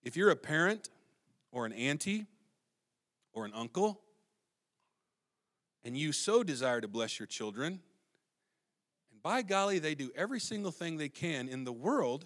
If 0.02 0.18
you're 0.18 0.32
a 0.32 0.36
parent 0.36 0.90
or 1.52 1.68
an 1.68 1.74
auntie 1.74 2.26
or 3.32 3.46
an 3.46 3.52
uncle, 3.54 4.02
and 5.84 5.96
you 5.96 6.12
so 6.12 6.42
desire 6.42 6.82
to 6.82 6.88
bless 6.88 7.20
your 7.20 7.28
children, 7.28 7.82
and 9.12 9.22
by 9.22 9.44
golly, 9.44 9.78
they 9.78 9.94
do 9.94 10.10
every 10.16 10.40
single 10.40 10.72
thing 10.72 10.98
they 10.98 11.08
can 11.08 11.48
in 11.48 11.66
the 11.66 11.72
world. 11.72 12.26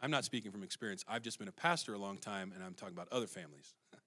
I'm 0.00 0.10
not 0.10 0.24
speaking 0.24 0.52
from 0.52 0.62
experience. 0.62 1.04
I've 1.08 1.22
just 1.22 1.38
been 1.38 1.48
a 1.48 1.52
pastor 1.52 1.94
a 1.94 1.98
long 1.98 2.18
time, 2.18 2.52
and 2.54 2.62
I'm 2.64 2.74
talking 2.74 2.94
about 2.94 3.08
other 3.10 3.26
families. 3.26 3.74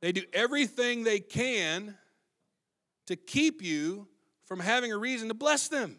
they 0.00 0.12
do 0.12 0.22
everything 0.32 1.02
they 1.02 1.20
can 1.20 1.96
to 3.06 3.16
keep 3.16 3.62
you 3.62 4.06
from 4.44 4.60
having 4.60 4.92
a 4.92 4.96
reason 4.96 5.28
to 5.28 5.34
bless 5.34 5.68
them. 5.68 5.98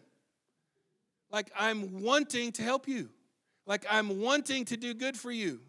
Like, 1.30 1.50
I'm 1.58 2.00
wanting 2.02 2.52
to 2.52 2.62
help 2.62 2.88
you, 2.88 3.10
like, 3.66 3.84
I'm 3.90 4.20
wanting 4.20 4.64
to 4.66 4.76
do 4.76 4.94
good 4.94 5.16
for 5.16 5.30
you. 5.30 5.60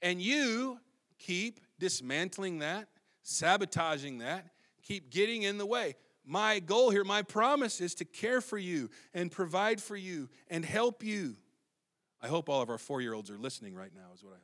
And 0.00 0.20
you 0.20 0.78
keep 1.18 1.60
dismantling 1.78 2.60
that, 2.60 2.88
sabotaging 3.22 4.18
that, 4.18 4.46
keep 4.82 5.10
getting 5.10 5.42
in 5.42 5.58
the 5.58 5.66
way. 5.66 5.96
My 6.24 6.60
goal 6.60 6.90
here, 6.90 7.04
my 7.04 7.22
promise 7.22 7.80
is 7.80 7.96
to 7.96 8.04
care 8.04 8.40
for 8.40 8.58
you 8.58 8.90
and 9.12 9.30
provide 9.30 9.80
for 9.80 9.96
you 9.96 10.28
and 10.48 10.64
help 10.64 11.02
you. 11.02 11.36
I 12.22 12.28
hope 12.28 12.48
all 12.48 12.62
of 12.62 12.70
our 12.70 12.78
four 12.78 13.00
year 13.00 13.14
olds 13.14 13.30
are 13.30 13.38
listening 13.38 13.74
right 13.74 13.92
now, 13.94 14.12
is 14.14 14.22
what 14.22 14.30
I 14.32 14.36
hope. 14.36 14.42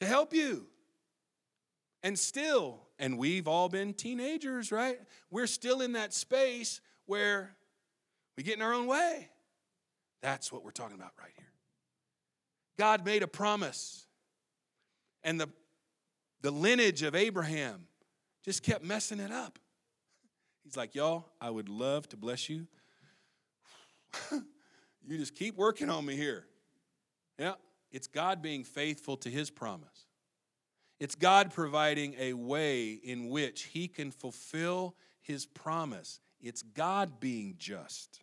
To 0.00 0.06
help 0.06 0.34
you. 0.34 0.66
And 2.02 2.18
still, 2.18 2.82
and 2.98 3.18
we've 3.18 3.48
all 3.48 3.68
been 3.68 3.94
teenagers, 3.94 4.70
right? 4.70 5.00
We're 5.30 5.46
still 5.46 5.80
in 5.80 5.92
that 5.92 6.12
space 6.12 6.80
where 7.06 7.56
we 8.36 8.42
get 8.42 8.56
in 8.56 8.62
our 8.62 8.74
own 8.74 8.86
way. 8.86 9.30
That's 10.22 10.52
what 10.52 10.64
we're 10.64 10.70
talking 10.70 10.96
about 10.96 11.12
right 11.18 11.32
here. 11.34 11.46
God 12.78 13.04
made 13.04 13.22
a 13.22 13.26
promise, 13.26 14.06
and 15.24 15.40
the, 15.40 15.48
the 16.42 16.50
lineage 16.50 17.02
of 17.02 17.14
Abraham 17.14 17.86
just 18.44 18.62
kept 18.62 18.84
messing 18.84 19.18
it 19.18 19.32
up. 19.32 19.58
He's 20.62 20.76
like, 20.76 20.94
Y'all, 20.94 21.24
I 21.40 21.48
would 21.48 21.68
love 21.68 22.08
to 22.10 22.16
bless 22.16 22.50
you. 22.50 22.66
you 25.06 25.18
just 25.18 25.34
keep 25.34 25.56
working 25.56 25.90
on 25.90 26.04
me 26.04 26.16
here. 26.16 26.46
Yeah, 27.38 27.54
it's 27.90 28.06
God 28.06 28.42
being 28.42 28.64
faithful 28.64 29.16
to 29.18 29.30
his 29.30 29.50
promise. 29.50 30.06
It's 30.98 31.14
God 31.14 31.52
providing 31.52 32.14
a 32.18 32.32
way 32.32 32.92
in 32.92 33.28
which 33.28 33.64
He 33.64 33.88
can 33.88 34.10
fulfill 34.10 34.94
His 35.20 35.46
promise. 35.46 36.20
It's 36.40 36.62
God 36.62 37.20
being 37.20 37.54
just. 37.58 38.20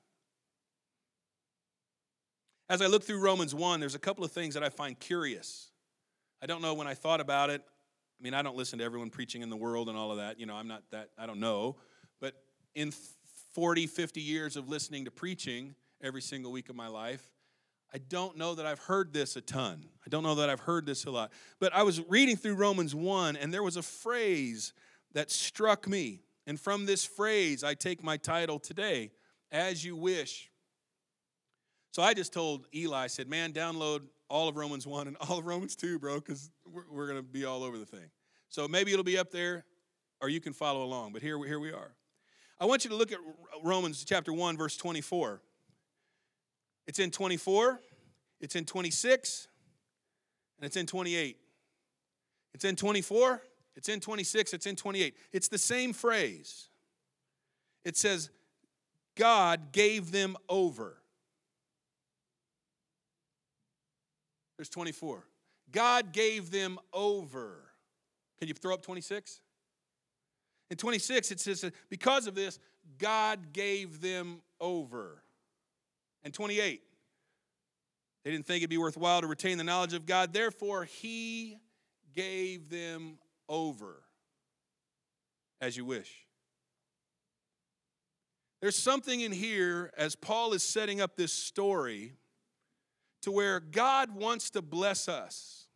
As 2.70 2.82
I 2.82 2.88
look 2.88 3.04
through 3.04 3.20
Romans 3.20 3.54
1, 3.54 3.80
there's 3.80 3.96
a 3.96 4.00
couple 4.00 4.24
of 4.24 4.32
things 4.32 4.56
that 4.56 4.64
I 4.64 4.70
find 4.70 4.98
curious. 4.98 5.70
I 6.42 6.48
don't 6.48 6.62
know 6.62 6.74
when 6.74 6.88
I 6.88 6.94
thought 6.96 7.22
about 7.22 7.50
it. 7.50 7.62
I 7.62 8.24
mean, 8.24 8.34
I 8.34 8.42
don't 8.42 8.56
listen 8.56 8.80
to 8.80 8.86
everyone 8.86 9.10
preaching 9.10 9.42
in 9.42 9.50
the 9.50 9.58
world 9.58 9.90
and 9.90 9.98
all 9.98 10.12
of 10.12 10.18
that. 10.18 10.40
You 10.40 10.46
know, 10.46 10.56
I'm 10.56 10.68
not 10.68 10.84
that, 10.92 11.10
I 11.18 11.26
don't 11.26 11.40
know. 11.40 11.76
But 12.20 12.36
in 12.74 12.92
40, 13.54 13.86
50 13.86 14.22
years 14.22 14.56
of 14.56 14.70
listening 14.70 15.06
to 15.06 15.12
preaching 15.12 15.76
every 16.04 16.22
single 16.22 16.52
week 16.52 16.70
of 16.70 16.76
my 16.76 16.88
life, 16.88 17.32
I 17.94 18.00
don't 18.00 18.38
know 18.38 18.56
that 18.56 18.66
I've 18.66 18.80
heard 18.80 19.14
this 19.14 19.36
a 19.36 19.42
ton. 19.42 19.86
I 20.06 20.10
don't 20.10 20.24
know 20.24 20.36
that 20.36 20.50
I've 20.50 20.60
heard 20.60 20.86
this 20.86 21.06
a 21.06 21.12
lot. 21.12 21.32
But 21.60 21.74
I 21.74 21.84
was 21.84 22.02
reading 22.10 22.36
through 22.36 22.56
Romans 22.56 22.94
1, 22.94 23.36
and 23.36 23.54
there 23.54 23.64
was 23.64 23.78
a 23.78 23.84
phrase 23.84 24.74
that 25.14 25.30
struck 25.30 25.88
me. 25.88 26.22
And 26.48 26.60
from 26.60 26.86
this 26.86 27.06
phrase, 27.06 27.64
I 27.64 27.76
take 27.76 28.04
my 28.04 28.18
title 28.18 28.60
today, 28.60 29.12
As 29.52 29.86
You 29.86 29.96
Wish. 29.96 30.50
So 31.92 32.02
I 32.02 32.16
just 32.16 32.34
told 32.34 32.66
Eli, 32.74 33.04
I 33.04 33.08
said, 33.08 33.30
man, 33.30 33.54
download 33.54 34.02
all 34.28 34.50
of 34.50 34.58
Romans 34.58 34.88
1 34.88 35.08
and 35.08 35.16
all 35.22 35.38
of 35.38 35.46
Romans 35.46 35.76
2, 35.76 36.00
bro, 36.00 36.16
because 36.16 36.50
we're, 36.66 36.86
we're 36.92 37.08
going 37.08 37.20
to 37.20 37.24
be 37.24 37.46
all 37.46 37.64
over 37.64 37.78
the 37.78 37.86
thing. 37.86 38.10
So 38.50 38.68
maybe 38.68 38.92
it'll 38.92 39.04
be 39.04 39.20
up 39.20 39.30
there, 39.30 39.66
or 40.20 40.30
you 40.30 40.42
can 40.42 40.54
follow 40.54 40.84
along. 40.84 41.14
But 41.14 41.22
here, 41.22 41.38
here 41.46 41.60
we 41.60 41.72
are. 41.72 41.94
I 42.60 42.66
want 42.66 42.84
you 42.84 42.90
to 42.90 42.96
look 42.96 43.12
at 43.12 43.20
Romans 43.64 44.04
chapter 44.04 44.34
1, 44.34 44.58
verse 44.58 44.76
24. 44.78 45.42
It's 46.88 47.00
in 47.00 47.12
24, 47.12 47.80
it's 48.42 48.56
in 48.56 48.66
26, 48.66 49.48
and 50.58 50.66
it's 50.66 50.76
in 50.76 50.86
28. 50.86 51.38
It's 52.54 52.66
in 52.66 52.76
24, 52.76 53.42
it's 53.76 53.90
in 53.90 54.00
26, 54.00 54.54
it's 54.54 54.66
in 54.66 54.76
28. 54.76 55.16
It's 55.32 55.48
the 55.48 55.58
same 55.58 55.94
phrase. 55.94 56.68
It 57.86 57.98
says, 57.98 58.30
God 59.16 59.72
gave 59.72 60.12
them 60.12 60.36
over. 60.50 60.98
There's 64.58 64.70
24. 64.70 65.26
God 65.72 66.12
gave 66.12 66.52
them 66.52 66.80
over. 66.92 67.60
Can 68.40 68.48
you 68.48 68.54
throw 68.54 68.74
up 68.74 68.82
26? 68.82 69.42
In 70.70 70.78
26, 70.78 71.32
it 71.32 71.40
says, 71.40 71.72
because 71.90 72.28
of 72.28 72.36
this, 72.36 72.60
God 72.98 73.54
gave 73.54 74.02
them 74.02 74.42
over 74.60 75.23
and 76.24 76.34
28. 76.34 76.82
They 78.24 78.32
didn't 78.32 78.46
think 78.46 78.62
it'd 78.62 78.70
be 78.70 78.78
worthwhile 78.78 79.22
to 79.22 79.28
retain 79.28 79.58
the 79.58 79.64
knowledge 79.64 79.94
of 79.94 80.06
God, 80.06 80.34
therefore, 80.34 80.86
He 80.86 81.58
gave 82.16 82.70
them 82.70 83.18
over 83.50 84.04
as 85.60 85.76
you 85.76 85.86
wish. 85.86 86.26
There's 88.62 88.78
something 88.78 89.20
in 89.20 89.34
here 89.34 89.92
as 89.98 90.16
Paul 90.16 90.54
is 90.54 90.64
setting 90.64 91.02
up 91.02 91.18
this 91.18 91.34
story 91.34 92.14
to 93.22 93.32
where 93.32 93.60
God 93.60 94.16
wants 94.16 94.50
to 94.52 94.62
bless 94.62 95.10
us. 95.10 95.68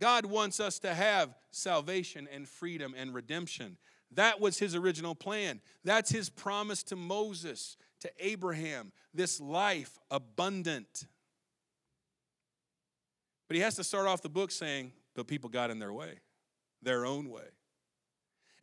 God 0.00 0.26
wants 0.26 0.58
us 0.58 0.78
to 0.80 0.92
have 0.92 1.34
salvation 1.50 2.28
and 2.32 2.48
freedom 2.48 2.94
and 2.96 3.14
redemption. 3.14 3.76
That 4.12 4.40
was 4.40 4.58
his 4.58 4.74
original 4.74 5.14
plan. 5.14 5.60
That's 5.84 6.10
his 6.10 6.28
promise 6.28 6.82
to 6.84 6.96
Moses 6.96 7.76
to 8.00 8.10
Abraham 8.18 8.92
this 9.14 9.40
life 9.40 9.98
abundant. 10.10 11.06
But 13.48 13.56
he 13.56 13.62
has 13.62 13.76
to 13.76 13.84
start 13.84 14.06
off 14.06 14.22
the 14.22 14.28
book 14.28 14.50
saying, 14.50 14.92
but 15.14 15.26
people 15.26 15.48
got 15.48 15.70
in 15.70 15.78
their 15.78 15.92
way, 15.92 16.20
their 16.82 17.06
own 17.06 17.30
way. 17.30 17.44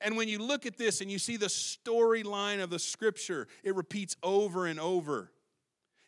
And 0.02 0.18
when 0.18 0.28
you 0.28 0.40
look 0.40 0.66
at 0.66 0.78
this 0.78 1.00
and 1.00 1.10
you 1.10 1.18
see 1.18 1.38
the 1.38 1.48
storyline 1.48 2.62
of 2.62 2.70
the 2.70 2.80
scripture, 2.80 3.48
it 3.64 3.74
repeats 3.74 4.18
over 4.22 4.66
and 4.66 4.80
over. 4.80 5.32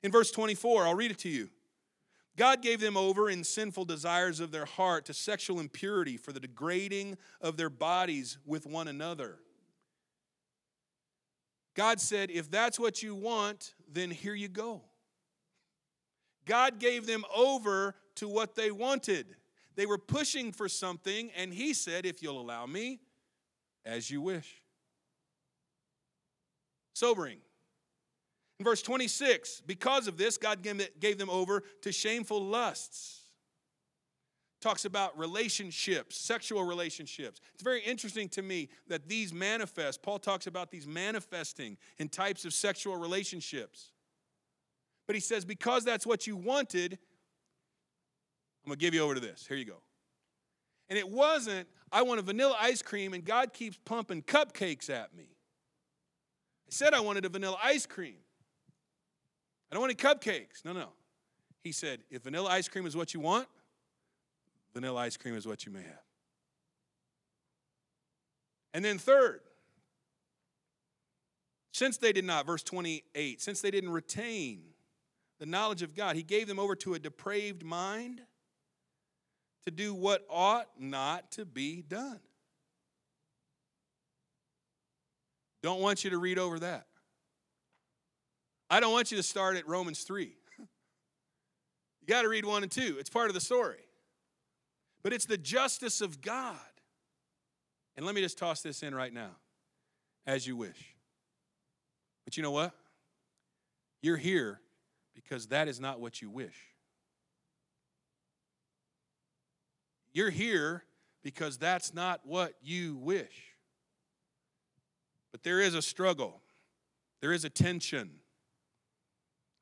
In 0.04 0.12
verse 0.12 0.32
24, 0.32 0.86
I'll 0.86 0.96
read 0.96 1.12
it 1.12 1.20
to 1.20 1.30
you. 1.30 1.50
God 2.36 2.62
gave 2.62 2.82
them 2.82 2.98
over 2.98 3.30
in 3.30 3.46
sinful 3.46 3.86
desires 3.86 4.42
of 4.42 4.52
their 4.52 4.66
heart 4.66 5.06
to 5.06 5.14
sexual 5.14 5.62
impurity 5.62 6.18
for 6.18 6.34
the 6.34 6.40
degrading 6.42 7.18
of 7.40 7.56
their 7.56 7.70
bodies 7.70 8.38
with 8.46 8.66
one 8.66 8.90
another. 8.90 9.40
God 11.76 12.00
said, 12.00 12.32
if 12.32 12.50
that's 12.50 12.80
what 12.80 13.04
you 13.04 13.14
want, 13.14 13.76
then 13.92 14.10
here 14.10 14.34
you 14.34 14.48
go. 14.48 14.82
God 16.46 16.80
gave 16.80 17.06
them 17.06 17.26
over 17.36 17.96
to 18.16 18.28
what 18.28 18.56
they 18.56 18.72
wanted. 18.72 19.36
They 19.76 19.86
were 19.86 19.98
pushing 19.98 20.52
for 20.52 20.70
something, 20.70 21.32
and 21.36 21.54
He 21.54 21.74
said, 21.74 22.06
if 22.06 22.24
you'll 22.24 22.40
allow 22.40 22.66
me, 22.66 23.00
as 23.86 24.10
you 24.10 24.22
wish. 24.22 24.62
Sobering. 26.94 27.40
In 28.60 28.64
verse 28.64 28.82
26, 28.82 29.62
because 29.68 30.08
of 30.08 30.18
this, 30.18 30.38
God 30.38 30.66
gave 31.00 31.18
them 31.18 31.30
over 31.30 31.62
to 31.82 31.92
shameful 31.92 32.42
lusts 32.42 33.25
talks 34.66 34.84
about 34.84 35.16
relationships, 35.16 36.18
sexual 36.18 36.64
relationships. 36.64 37.40
It's 37.54 37.62
very 37.62 37.82
interesting 37.82 38.28
to 38.30 38.42
me 38.42 38.70
that 38.88 39.08
these 39.08 39.32
manifest. 39.32 40.02
Paul 40.02 40.18
talks 40.18 40.48
about 40.48 40.72
these 40.72 40.88
manifesting 40.88 41.78
in 42.00 42.10
types 42.10 42.46
of 42.46 42.54
sexual 42.54 42.98
relationships. 42.98 43.92
But 45.06 45.16
he 45.16 45.20
says, 45.20 45.46
because 45.46 45.86
that's 45.86 46.08
what 46.08 46.26
you 46.26 46.36
wanted, 46.36 46.94
I'm 48.64 48.70
going 48.70 48.80
to 48.80 48.82
give 48.84 48.96
you 48.96 49.02
over 49.02 49.14
to 49.14 49.20
this. 49.20 49.46
Here 49.46 49.56
you 49.56 49.66
go. 49.66 49.84
And 50.90 50.98
it 50.98 51.08
wasn't, 51.08 51.68
I 51.92 52.02
want 52.02 52.20
a 52.20 52.24
vanilla 52.24 52.58
ice 52.60 52.82
cream, 52.82 53.14
and 53.14 53.24
God 53.24 53.54
keeps 53.54 53.78
pumping 53.86 54.24
cupcakes 54.24 54.90
at 54.90 55.16
me. 55.16 55.26
I 56.68 56.72
said 56.72 56.96
I 56.96 57.02
wanted 57.02 57.26
a 57.26 57.30
vanilla 57.30 57.60
ice 57.64 57.86
cream. 57.86 58.18
I 59.72 59.76
don't 59.76 59.82
want 59.82 59.92
any 59.92 60.16
cupcakes. 60.16 60.66
No, 60.66 60.74
no. 60.74 60.88
He 61.62 61.72
said, 61.72 62.00
if 62.10 62.24
vanilla 62.24 62.50
ice 62.50 62.68
cream 62.68 62.88
is 62.88 62.98
what 62.98 63.14
you 63.14 63.20
want, 63.20 63.48
vanilla 64.76 65.00
ice 65.00 65.18
cream 65.18 65.36
is 65.36 65.48
what 65.48 65.66
you 65.66 65.72
may 65.72 65.82
have. 65.82 66.04
And 68.74 68.84
then, 68.84 68.98
third, 68.98 69.40
since 71.72 71.98
they 71.98 72.12
did 72.12 72.26
not, 72.26 72.46
verse 72.46 72.62
28, 72.62 73.42
since 73.42 73.62
they 73.62 73.72
didn't 73.72 73.90
retain 73.90 74.64
the 75.40 75.46
knowledge 75.46 75.82
of 75.82 75.96
God, 75.96 76.18
he 76.18 76.24
gave 76.24 76.48
them 76.48 76.60
over 76.60 76.76
to 76.76 76.94
a 76.94 77.00
depraved 77.00 77.64
mind 77.64 78.22
to 79.66 79.72
do 79.72 79.94
what 79.94 80.26
ought 80.30 80.68
not 80.78 81.32
to 81.32 81.46
be 81.46 81.82
done. 81.82 82.20
Don't 85.64 85.82
want 85.82 86.04
you 86.04 86.12
to 86.12 86.18
read 86.18 86.38
over 86.38 86.60
that. 86.60 86.86
I 88.70 88.80
don't 88.80 88.92
want 88.92 89.10
you 89.10 89.18
to 89.18 89.24
start 89.24 89.56
at 89.56 89.68
Romans 89.68 90.04
3. 90.04 90.36
you 90.60 90.68
got 92.08 92.24
to 92.24 92.30
read 92.30 92.46
1 92.46 92.64
and 92.64 92.72
2. 92.72 92.98
It's 93.00 93.10
part 93.10 93.30
of 93.30 93.34
the 93.34 93.42
story. 93.42 93.80
But 95.06 95.14
it's 95.14 95.26
the 95.26 95.38
justice 95.38 96.02
of 96.02 96.20
God. 96.20 96.58
And 97.96 98.08
let 98.08 98.16
me 98.16 98.22
just 98.22 98.40
toss 98.40 98.62
this 98.62 98.82
in 98.82 98.96
right 98.96 99.14
now, 99.14 99.36
as 100.26 100.48
you 100.48 100.56
wish. 100.56 100.96
But 102.26 102.38
you 102.38 102.42
know 102.42 102.50
what? 102.50 102.74
You're 104.02 104.18
here 104.18 104.60
because 105.14 105.46
that 105.50 105.68
is 105.68 105.80
not 105.80 106.00
what 106.00 106.24
you 106.24 106.32
wish. 106.32 106.56
You're 110.12 110.32
here 110.32 110.84
because 111.22 111.60
that's 111.60 111.94
not 111.94 112.22
what 112.26 112.56
you 112.64 112.96
wish. 112.96 113.54
But 115.32 115.44
there 115.44 115.60
is 115.60 115.76
a 115.76 115.84
struggle, 115.84 116.42
there 117.22 117.32
is 117.32 117.46
a 117.46 117.50
tension. 117.52 118.10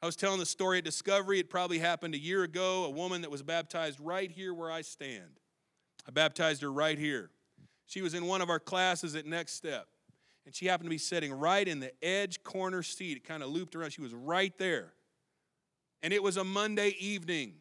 I 0.04 0.06
was 0.06 0.18
telling 0.18 0.40
the 0.40 0.46
story 0.46 0.80
at 0.80 0.84
Discovery. 0.84 1.40
It 1.40 1.50
probably 1.50 1.80
happened 1.80 2.14
a 2.14 2.18
year 2.18 2.44
ago. 2.44 2.84
A 2.84 2.90
woman 2.90 3.22
that 3.22 3.32
was 3.32 3.42
baptized 3.42 4.02
right 4.02 4.30
here 4.30 4.54
where 4.54 4.70
I 4.70 4.82
stand. 4.82 5.40
I 6.06 6.12
baptized 6.12 6.62
her 6.62 6.74
right 6.74 7.00
here. 7.00 7.30
She 7.86 8.02
was 8.02 8.14
in 8.14 8.26
one 8.26 8.42
of 8.42 8.50
our 8.50 8.60
classes 8.60 9.16
at 9.16 9.26
Next 9.26 9.54
Step, 9.54 9.88
and 10.46 10.54
she 10.54 10.66
happened 10.66 10.88
to 10.88 10.90
be 10.90 10.98
sitting 10.98 11.32
right 11.32 11.66
in 11.66 11.80
the 11.80 11.94
edge 12.04 12.44
corner 12.44 12.84
seat. 12.84 13.16
It 13.16 13.24
kind 13.24 13.42
of 13.42 13.48
looped 13.48 13.78
around. 13.78 13.92
She 13.92 14.02
was 14.02 14.14
right 14.14 14.52
there. 14.58 14.92
And 16.02 16.12
it 16.12 16.22
was 16.22 16.36
a 16.36 16.44
Monday 16.44 16.98
evening. 17.00 17.54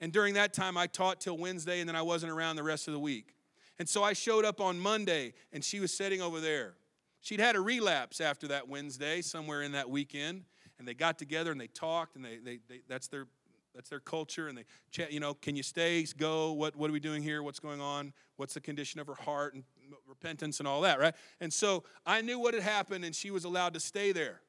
And 0.00 0.12
during 0.12 0.34
that 0.34 0.52
time, 0.52 0.76
I 0.76 0.88
taught 0.88 1.20
till 1.20 1.38
Wednesday, 1.38 1.78
and 1.78 1.88
then 1.88 1.94
I 1.94 2.02
wasn't 2.02 2.32
around 2.32 2.56
the 2.56 2.64
rest 2.64 2.88
of 2.88 2.92
the 2.92 2.98
week. 2.98 3.36
And 3.78 3.88
so 3.88 4.02
I 4.02 4.14
showed 4.14 4.44
up 4.44 4.60
on 4.60 4.80
Monday, 4.80 5.32
and 5.52 5.62
she 5.62 5.78
was 5.78 5.96
sitting 5.96 6.22
over 6.22 6.40
there. 6.40 6.74
She'd 7.20 7.38
had 7.38 7.54
a 7.54 7.60
relapse 7.60 8.20
after 8.20 8.48
that 8.48 8.68
Wednesday, 8.68 9.22
somewhere 9.22 9.62
in 9.62 9.70
that 9.72 9.88
weekend, 9.88 10.42
and 10.78 10.86
they 10.86 10.94
got 10.94 11.18
together 11.18 11.50
and 11.52 11.60
they 11.60 11.66
talked, 11.66 12.16
and 12.16 12.24
they, 12.24 12.38
they, 12.38 12.58
they 12.68 12.80
that's 12.88 13.08
their 13.08 13.26
that's 13.74 13.90
their 13.90 14.00
culture, 14.00 14.48
and 14.48 14.56
they 14.56 14.64
chat. 14.90 15.12
You 15.12 15.20
know, 15.20 15.34
can 15.34 15.56
you 15.56 15.62
stay? 15.62 16.04
Go. 16.16 16.52
What 16.52 16.76
what 16.76 16.90
are 16.90 16.92
we 16.92 17.00
doing 17.00 17.22
here? 17.22 17.42
What's 17.42 17.60
going 17.60 17.80
on? 17.80 18.12
What's 18.36 18.54
the 18.54 18.60
condition 18.60 19.00
of 19.00 19.06
her 19.06 19.14
heart 19.14 19.54
and 19.54 19.64
repentance 20.06 20.58
and 20.58 20.68
all 20.68 20.82
that, 20.82 20.98
right? 20.98 21.14
And 21.40 21.52
so 21.52 21.84
I 22.06 22.20
knew 22.20 22.38
what 22.38 22.54
had 22.54 22.62
happened, 22.62 23.04
and 23.04 23.14
she 23.14 23.30
was 23.30 23.44
allowed 23.44 23.74
to 23.74 23.80
stay 23.80 24.12
there. 24.12 24.40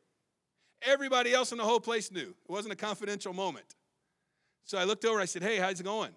Everybody 0.82 1.34
else 1.34 1.52
in 1.52 1.58
the 1.58 1.64
whole 1.64 1.80
place 1.80 2.12
knew. 2.12 2.36
It 2.48 2.52
wasn't 2.52 2.74
a 2.74 2.78
confidential 2.78 3.34
moment. 3.34 3.76
So 4.66 4.78
I 4.78 4.84
looked 4.84 5.06
over. 5.06 5.20
I 5.20 5.26
said, 5.26 5.44
"Hey, 5.44 5.58
how's 5.58 5.80
it 5.80 5.84
going?" 5.84 6.12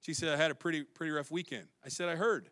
She 0.00 0.14
said, 0.14 0.28
"I 0.28 0.36
had 0.36 0.50
a 0.50 0.54
pretty 0.54 0.82
pretty 0.82 1.12
rough 1.12 1.30
weekend." 1.30 1.68
I 1.84 1.88
said, 1.88 2.08
"I 2.08 2.16
heard." 2.16 2.50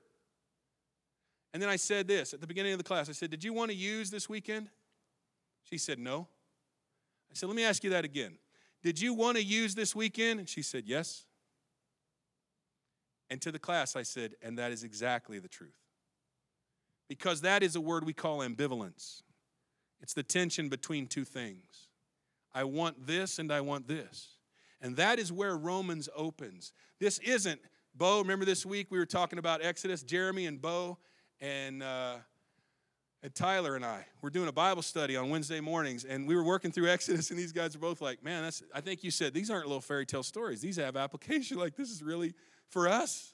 And 1.54 1.62
then 1.62 1.70
I 1.70 1.76
said 1.76 2.08
this 2.08 2.34
at 2.34 2.40
the 2.40 2.48
beginning 2.48 2.72
of 2.72 2.78
the 2.78 2.84
class 2.84 3.08
I 3.08 3.12
said, 3.12 3.30
Did 3.30 3.44
you 3.44 3.52
want 3.52 3.70
to 3.70 3.76
use 3.76 4.10
this 4.10 4.28
weekend? 4.28 4.68
She 5.62 5.78
said, 5.78 6.00
No. 6.00 6.26
I 7.34 7.36
said, 7.36 7.48
Let 7.48 7.56
me 7.56 7.64
ask 7.64 7.82
you 7.82 7.90
that 7.90 8.04
again. 8.04 8.38
Did 8.82 9.00
you 9.00 9.12
want 9.12 9.36
to 9.36 9.42
use 9.42 9.74
this 9.74 9.94
weekend? 9.94 10.38
And 10.38 10.48
she 10.48 10.62
said, 10.62 10.84
Yes. 10.86 11.24
And 13.28 13.42
to 13.42 13.50
the 13.50 13.58
class, 13.58 13.96
I 13.96 14.02
said, 14.02 14.34
And 14.40 14.56
that 14.58 14.70
is 14.70 14.84
exactly 14.84 15.40
the 15.40 15.48
truth. 15.48 15.74
Because 17.08 17.40
that 17.40 17.64
is 17.64 17.74
a 17.74 17.80
word 17.80 18.04
we 18.04 18.12
call 18.12 18.38
ambivalence. 18.38 19.22
It's 20.00 20.14
the 20.14 20.22
tension 20.22 20.68
between 20.68 21.08
two 21.08 21.24
things. 21.24 21.88
I 22.54 22.64
want 22.64 23.04
this 23.04 23.40
and 23.40 23.52
I 23.52 23.62
want 23.62 23.88
this. 23.88 24.36
And 24.80 24.96
that 24.96 25.18
is 25.18 25.32
where 25.32 25.56
Romans 25.56 26.08
opens. 26.14 26.72
This 27.00 27.18
isn't, 27.18 27.60
Bo, 27.96 28.20
remember 28.20 28.44
this 28.44 28.64
week 28.64 28.90
we 28.90 28.98
were 28.98 29.06
talking 29.06 29.40
about 29.40 29.64
Exodus, 29.64 30.04
Jeremy 30.04 30.46
and 30.46 30.62
Bo 30.62 30.98
and 31.40 31.82
uh, 31.82 32.16
and 33.24 33.34
Tyler 33.34 33.74
and 33.74 33.86
I 33.86 34.04
were 34.20 34.28
doing 34.28 34.48
a 34.48 34.52
Bible 34.52 34.82
study 34.82 35.16
on 35.16 35.30
Wednesday 35.30 35.58
mornings, 35.58 36.04
and 36.04 36.28
we 36.28 36.36
were 36.36 36.44
working 36.44 36.70
through 36.70 36.90
Exodus, 36.90 37.30
and 37.30 37.38
these 37.38 37.52
guys 37.52 37.74
are 37.74 37.78
both 37.78 38.02
like, 38.02 38.22
"Man, 38.22 38.42
that's." 38.42 38.62
I 38.72 38.82
think 38.82 39.02
you 39.02 39.10
said 39.10 39.32
these 39.32 39.50
aren't 39.50 39.66
little 39.66 39.80
fairy 39.80 40.04
tale 40.04 40.22
stories; 40.22 40.60
these 40.60 40.76
have 40.76 40.94
application. 40.94 41.58
Like 41.64 41.76
this 41.76 41.90
is 41.90 42.02
really 42.02 42.34
for 42.68 42.86
us. 42.86 43.32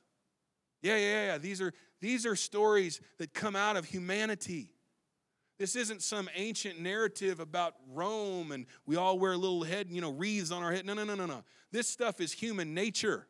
Yeah, 0.82 0.96
yeah, 0.96 1.26
yeah. 1.26 1.38
These 1.38 1.60
are 1.60 1.72
these 2.00 2.24
are 2.24 2.36
stories 2.36 3.00
that 3.18 3.34
come 3.34 3.56
out 3.56 3.76
of 3.76 3.84
humanity. 3.84 4.70
This 5.58 5.74
isn't 5.74 6.00
some 6.02 6.30
ancient 6.36 6.80
narrative 6.80 7.40
about 7.40 7.74
Rome 7.92 8.52
and 8.52 8.66
we 8.86 8.96
all 8.96 9.18
wear 9.18 9.36
little 9.36 9.64
head, 9.64 9.88
you 9.90 10.00
know, 10.00 10.10
wreaths 10.12 10.52
on 10.52 10.62
our 10.62 10.72
head. 10.72 10.86
No, 10.86 10.94
no, 10.94 11.04
no, 11.04 11.14
no, 11.14 11.26
no. 11.26 11.42
This 11.72 11.88
stuff 11.88 12.20
is 12.20 12.32
human 12.32 12.72
nature. 12.72 13.26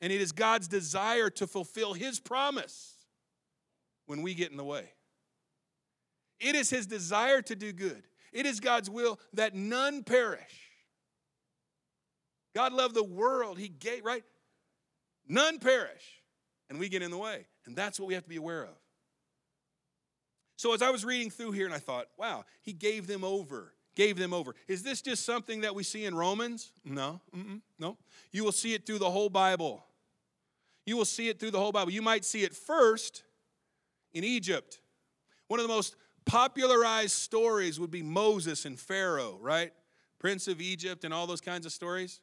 And 0.00 0.12
it 0.12 0.20
is 0.20 0.32
God's 0.32 0.66
desire 0.66 1.30
to 1.30 1.46
fulfill 1.46 1.92
his 1.92 2.18
promise 2.18 2.96
when 4.06 4.22
we 4.22 4.34
get 4.34 4.50
in 4.50 4.56
the 4.56 4.64
way. 4.64 4.90
It 6.42 6.54
is 6.54 6.68
his 6.68 6.86
desire 6.86 7.40
to 7.42 7.54
do 7.54 7.72
good. 7.72 8.02
It 8.32 8.46
is 8.46 8.60
God's 8.60 8.90
will 8.90 9.20
that 9.34 9.54
none 9.54 10.02
perish. 10.02 10.70
God 12.54 12.72
loved 12.72 12.94
the 12.94 13.04
world. 13.04 13.58
He 13.58 13.68
gave, 13.68 14.04
right? 14.04 14.24
None 15.28 15.58
perish. 15.58 16.20
And 16.68 16.78
we 16.78 16.88
get 16.88 17.02
in 17.02 17.10
the 17.10 17.18
way. 17.18 17.46
And 17.66 17.76
that's 17.76 18.00
what 18.00 18.08
we 18.08 18.14
have 18.14 18.24
to 18.24 18.28
be 18.28 18.36
aware 18.36 18.64
of. 18.64 18.74
So 20.56 20.74
as 20.74 20.82
I 20.82 20.90
was 20.90 21.04
reading 21.04 21.30
through 21.30 21.52
here 21.52 21.66
and 21.66 21.74
I 21.74 21.78
thought, 21.78 22.06
wow, 22.18 22.44
he 22.60 22.72
gave 22.72 23.06
them 23.06 23.24
over. 23.24 23.74
Gave 23.94 24.16
them 24.16 24.32
over. 24.32 24.54
Is 24.68 24.82
this 24.82 25.02
just 25.02 25.24
something 25.24 25.60
that 25.62 25.74
we 25.74 25.82
see 25.82 26.06
in 26.06 26.14
Romans? 26.14 26.72
No, 26.84 27.20
no. 27.78 27.98
You 28.30 28.42
will 28.42 28.52
see 28.52 28.72
it 28.74 28.86
through 28.86 28.98
the 28.98 29.10
whole 29.10 29.28
Bible. 29.28 29.84
You 30.86 30.96
will 30.96 31.04
see 31.04 31.28
it 31.28 31.38
through 31.38 31.50
the 31.50 31.58
whole 31.58 31.72
Bible. 31.72 31.92
You 31.92 32.00
might 32.00 32.24
see 32.24 32.42
it 32.42 32.54
first 32.54 33.22
in 34.14 34.24
Egypt. 34.24 34.80
One 35.48 35.60
of 35.60 35.64
the 35.64 35.72
most 35.72 35.96
popularized 36.24 37.16
stories 37.16 37.78
would 37.80 37.90
be 37.90 38.02
Moses 38.02 38.64
and 38.64 38.78
Pharaoh, 38.78 39.38
right? 39.40 39.72
Prince 40.18 40.48
of 40.48 40.60
Egypt 40.60 41.04
and 41.04 41.12
all 41.12 41.26
those 41.26 41.40
kinds 41.40 41.66
of 41.66 41.72
stories. 41.72 42.20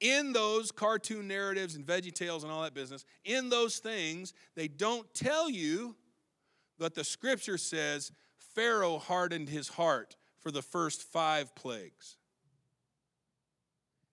In 0.00 0.32
those 0.32 0.72
cartoon 0.72 1.28
narratives 1.28 1.74
and 1.74 1.84
veggie 1.84 2.12
tales 2.12 2.42
and 2.42 2.50
all 2.50 2.62
that 2.62 2.72
business, 2.72 3.04
in 3.24 3.50
those 3.50 3.78
things, 3.78 4.32
they 4.54 4.66
don't 4.66 5.12
tell 5.12 5.50
you 5.50 5.94
that 6.78 6.94
the 6.94 7.04
scripture 7.04 7.58
says 7.58 8.10
Pharaoh 8.38 8.98
hardened 8.98 9.50
his 9.50 9.68
heart 9.68 10.16
for 10.38 10.50
the 10.50 10.62
first 10.62 11.02
five 11.02 11.54
plagues. 11.54 12.16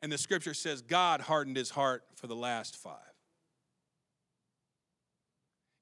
And 0.01 0.11
the 0.11 0.17
scripture 0.17 0.53
says 0.53 0.81
God 0.81 1.21
hardened 1.21 1.57
his 1.57 1.69
heart 1.69 2.03
for 2.15 2.27
the 2.27 2.35
last 2.35 2.75
five. 2.75 2.93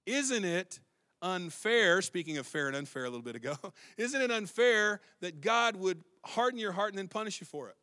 Isn't 0.06 0.46
it 0.46 0.80
unfair, 1.26 2.04
speaking 2.04 2.38
of 2.38 2.46
fair 2.46 2.68
and 2.68 2.76
unfair 2.76 3.04
a 3.04 3.10
little 3.10 3.24
bit 3.24 3.36
ago, 3.36 3.56
isn't 3.98 4.22
it 4.22 4.32
unfair 4.32 5.02
that 5.22 5.42
God 5.42 5.76
would 5.76 6.04
harden 6.24 6.60
your 6.60 6.72
heart 6.72 6.92
and 6.92 6.98
then 6.98 7.08
punish 7.08 7.42
you 7.42 7.48
for 7.48 7.68
it? 7.68 7.76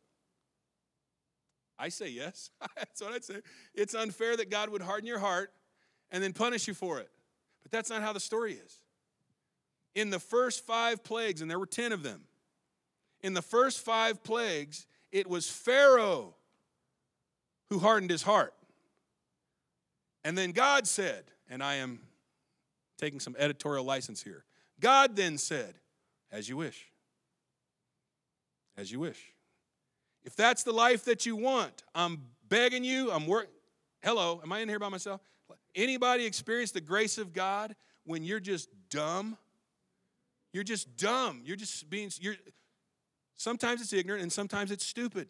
I 1.77 1.89
say 1.89 2.07
yes. 2.07 2.51
that's 2.77 3.01
what 3.01 3.11
I'd 3.11 3.23
say. 3.23 3.41
It's 3.75 3.93
unfair 3.93 4.37
that 4.37 4.49
God 4.49 4.69
would 4.69 4.81
harden 4.81 5.05
your 5.05 5.19
heart 5.19 5.51
and 6.09 6.23
then 6.23 6.31
punish 6.31 6.67
you 6.67 6.73
for 6.73 6.99
it. 6.99 7.09
But 7.63 7.71
that's 7.71 7.89
not 7.89 8.01
how 8.01 8.13
the 8.13 8.19
story 8.19 8.53
is. 8.53 8.79
In 9.93 10.09
the 10.09 10.19
first 10.19 10.65
five 10.65 11.03
plagues, 11.03 11.41
and 11.41 11.51
there 11.51 11.59
were 11.59 11.65
10 11.65 11.91
of 11.91 12.01
them, 12.01 12.21
in 13.21 13.33
the 13.33 13.41
first 13.41 13.81
five 13.81 14.23
plagues, 14.23 14.87
it 15.11 15.29
was 15.29 15.49
Pharaoh 15.49 16.35
who 17.69 17.79
hardened 17.79 18.09
his 18.09 18.23
heart. 18.23 18.53
And 20.23 20.37
then 20.37 20.51
God 20.51 20.87
said, 20.87 21.25
and 21.49 21.61
I 21.61 21.75
am 21.75 21.99
taking 22.97 23.19
some 23.19 23.35
editorial 23.37 23.83
license 23.83 24.21
here. 24.21 24.45
God 24.79 25.15
then 25.15 25.37
said, 25.37 25.75
As 26.31 26.49
you 26.49 26.57
wish. 26.57 26.87
As 28.77 28.91
you 28.91 28.99
wish. 28.99 29.33
If 30.23 30.35
that's 30.35 30.63
the 30.63 30.71
life 30.71 31.05
that 31.05 31.25
you 31.25 31.35
want, 31.35 31.83
I'm 31.93 32.21
begging 32.47 32.83
you, 32.83 33.11
I'm 33.11 33.27
work. 33.27 33.49
Hello, 34.01 34.39
am 34.43 34.51
I 34.51 34.59
in 34.59 34.69
here 34.69 34.79
by 34.79 34.89
myself? 34.89 35.21
Anybody 35.75 36.25
experience 36.25 36.71
the 36.71 36.81
grace 36.81 37.17
of 37.17 37.33
God 37.33 37.75
when 38.05 38.23
you're 38.23 38.39
just 38.39 38.69
dumb? 38.89 39.37
You're 40.53 40.63
just 40.63 40.97
dumb. 40.97 41.41
You're 41.43 41.57
just 41.57 41.89
being 41.89 42.11
you're 42.19 42.35
sometimes 43.37 43.81
it's 43.81 43.93
ignorant 43.93 44.21
and 44.21 44.31
sometimes 44.31 44.71
it's 44.71 44.85
stupid. 44.85 45.27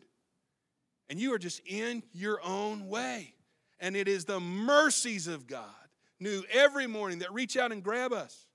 And 1.09 1.19
you 1.19 1.33
are 1.33 1.39
just 1.39 1.61
in 1.65 2.03
your 2.13 2.39
own 2.43 2.87
way. 2.87 3.33
And 3.79 3.95
it 3.95 4.07
is 4.07 4.25
the 4.25 4.39
mercies 4.39 5.27
of 5.27 5.47
God 5.47 5.82
new 6.23 6.43
every 6.51 6.87
morning 6.87 7.19
that 7.19 7.33
reach 7.33 7.57
out 7.57 7.71
and 7.71 7.83
grab 7.83 8.13
us. 8.13 8.47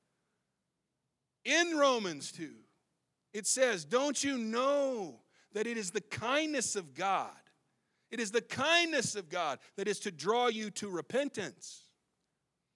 In 1.45 1.77
Romans 1.77 2.33
2, 2.33 2.51
it 3.33 3.47
says, 3.47 3.85
Don't 3.85 4.23
you 4.25 4.39
know 4.39 5.21
that 5.53 5.67
it 5.67 5.77
is 5.77 5.91
the 5.91 6.01
kindness 6.01 6.75
of 6.75 6.95
God? 6.95 7.31
It 8.11 8.21
is 8.21 8.31
the 8.31 8.41
kindness 8.41 9.15
of 9.15 9.29
God 9.29 9.59
that 9.77 9.87
is 9.87 10.01
to 10.01 10.11
draw 10.11 10.49
you 10.49 10.71
to 10.73 10.89
repentance. 10.89 11.85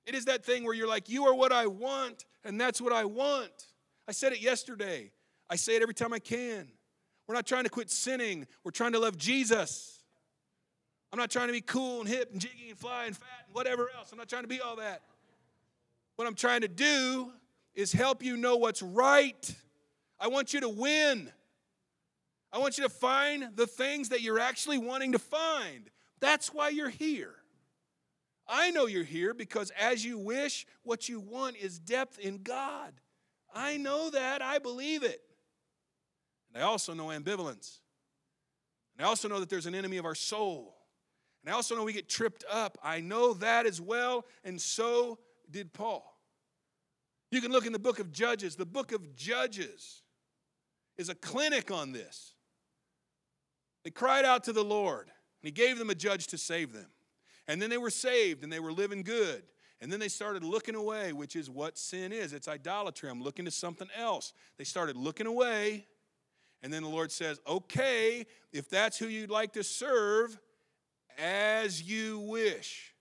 It 0.07 0.15
is 0.15 0.27
that 0.27 0.45
thing 0.45 0.65
where 0.65 0.75
you're 0.75 0.89
like, 0.89 1.09
You 1.09 1.25
are 1.27 1.35
what 1.35 1.53
I 1.53 1.67
want, 1.67 2.25
and 2.45 2.61
that's 2.61 2.81
what 2.81 2.93
I 2.93 3.05
want. 3.05 3.67
I 4.07 4.13
said 4.13 4.33
it 4.33 4.41
yesterday. 4.41 5.11
I 5.49 5.57
say 5.57 5.77
it 5.77 5.83
every 5.83 5.95
time 5.95 6.13
I 6.13 6.19
can. 6.19 6.69
We're 7.27 7.35
not 7.35 7.47
trying 7.47 7.65
to 7.65 7.71
quit 7.71 7.91
sinning, 7.91 8.47
we're 8.65 8.73
trying 8.73 8.93
to 8.93 8.99
love 8.99 9.17
Jesus. 9.17 9.92
I'm 11.13 11.19
not 11.19 11.31
trying 11.31 11.49
to 11.49 11.53
be 11.53 11.61
cool 11.61 12.01
and 12.01 12.09
hip 12.09 12.31
and 12.33 12.41
jiggy 12.41 12.71
and 12.71 12.79
fly 12.79 13.05
and 13.05 13.17
fat 13.17 13.45
and 13.47 13.55
whatever 13.55 13.91
else. 13.97 14.11
I'm 14.13 14.19
not 14.19 14.29
trying 14.29 14.45
to 14.45 14.49
be 14.49 14.61
all 14.61 14.77
that. 14.77 15.03
What 16.17 16.27
I'm 16.27 16.35
trying 16.35 16.63
to 16.63 16.69
do 16.69 17.33
is 17.75 17.93
help 17.93 18.23
you 18.23 18.37
know 18.37 18.57
what's 18.57 18.83
right. 18.83 19.55
I 20.19 20.29
want 20.29 20.55
you 20.55 20.61
to 20.61 20.69
win. 20.69 21.31
I 22.53 22.59
want 22.59 22.79
you 22.79 22.85
to 22.85 22.91
find 22.91 23.49
the 23.57 23.67
things 23.67 24.11
that 24.11 24.23
you're 24.23 24.39
actually 24.39 24.79
wanting 24.79 25.13
to 25.13 25.19
find. 25.19 25.91
That's 26.21 26.53
why 26.53 26.71
you're 26.71 26.89
here. 26.89 27.35
I 28.47 28.71
know 28.71 28.87
you're 28.87 29.05
here 29.05 29.35
because 29.35 29.71
as 29.79 30.05
you 30.05 30.19
wish, 30.19 30.67
what 30.83 31.09
you 31.09 31.21
want 31.21 31.57
is 31.57 31.79
depth 31.79 32.19
in 32.19 32.43
God. 32.43 32.93
I 33.55 33.77
know 33.77 34.11
that. 34.11 34.43
I 34.43 34.59
believe 34.59 35.03
it. 35.03 35.21
And 36.53 36.63
I 36.63 36.67
also 36.67 36.95
know 36.95 37.07
ambivalence. 37.07 37.79
And 38.97 39.07
I 39.07 39.09
also 39.09 39.29
know 39.29 39.41
that 39.41 39.49
there's 39.49 39.67
an 39.67 39.75
enemy 39.75 39.97
of 39.97 40.05
our 40.05 40.15
soul. 40.15 40.77
And 41.45 41.53
I 41.53 41.57
also 41.57 41.75
know 41.75 41.85
we 41.85 41.93
get 41.93 42.09
tripped 42.09 42.45
up. 42.51 42.79
I 42.83 43.01
know 43.01 43.35
that 43.35 43.67
as 43.67 43.81
well, 43.81 44.25
and 44.45 44.61
so 44.61 45.19
did 45.51 45.73
Paul. 45.73 46.05
You 47.31 47.41
can 47.41 47.51
look 47.51 47.67
in 47.67 47.73
the 47.73 47.79
book 47.79 47.99
of 47.99 48.13
Judges. 48.13 48.57
The 48.57 48.67
book 48.67 48.93
of 48.93 49.17
Judges 49.17 50.03
is 50.97 51.09
a 51.09 51.15
clinic 51.15 51.71
on 51.71 51.93
this. 51.93 52.35
They 53.85 53.91
cried 53.91 54.25
out 54.25 54.45
to 54.45 54.53
the 54.53 54.63
Lord, 54.63 55.09
and 55.09 55.45
He 55.49 55.51
gave 55.51 55.79
them 55.79 55.91
a 55.91 55.95
judge 55.95 56.29
to 56.29 56.39
save 56.39 56.73
them. 56.73 56.87
And 57.49 57.61
then 57.61 57.71
they 57.71 57.79
were 57.79 57.91
saved 57.91 58.45
and 58.45 58.53
they 58.53 58.61
were 58.61 58.73
living 58.73 59.03
good. 59.03 59.43
And 59.81 59.93
then 59.93 59.99
they 59.99 60.09
started 60.09 60.45
looking 60.45 60.77
away, 60.77 61.13
which 61.13 61.35
is 61.35 61.51
what 61.51 61.77
sin 61.77 62.13
is 62.13 62.33
it's 62.33 62.47
idolatry. 62.47 63.11
I'm 63.11 63.23
looking 63.23 63.45
to 63.47 63.51
something 63.51 63.89
else. 63.99 64.33
They 64.57 64.65
started 64.65 64.97
looking 64.97 65.27
away. 65.27 65.87
And 66.63 66.73
then 66.73 66.83
the 66.83 66.89
Lord 66.89 67.11
says, 67.11 67.41
Okay, 67.49 68.27
if 68.53 68.69
that's 68.71 68.97
who 68.97 69.07
you'd 69.07 69.31
like 69.31 69.53
to 69.55 69.65
serve, 69.65 70.39
as 71.19 71.83
you 71.83 72.19
wish. 72.21 72.93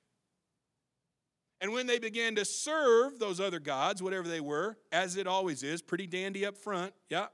And 1.61 1.73
when 1.73 1.85
they 1.85 1.99
began 1.99 2.35
to 2.35 2.45
serve 2.45 3.19
those 3.19 3.39
other 3.39 3.59
gods, 3.59 4.01
whatever 4.01 4.27
they 4.27 4.39
were, 4.39 4.77
as 4.91 5.15
it 5.15 5.27
always 5.27 5.61
is, 5.61 5.81
pretty 5.81 6.07
dandy 6.07 6.45
up 6.45 6.57
front, 6.57 6.93
yeah, 7.09 7.27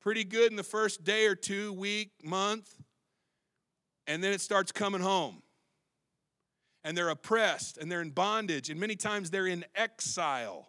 pretty 0.00 0.22
good 0.22 0.50
in 0.50 0.56
the 0.56 0.62
first 0.62 1.02
day 1.02 1.26
or 1.26 1.34
two, 1.34 1.72
week, 1.72 2.12
month, 2.22 2.74
and 4.06 4.22
then 4.22 4.32
it 4.32 4.40
starts 4.40 4.70
coming 4.70 5.00
home. 5.00 5.42
And 6.84 6.96
they're 6.96 7.10
oppressed 7.10 7.76
and 7.76 7.90
they're 7.90 8.00
in 8.00 8.10
bondage, 8.10 8.70
and 8.70 8.78
many 8.78 8.96
times 8.96 9.30
they're 9.30 9.48
in 9.48 9.64
exile. 9.74 10.68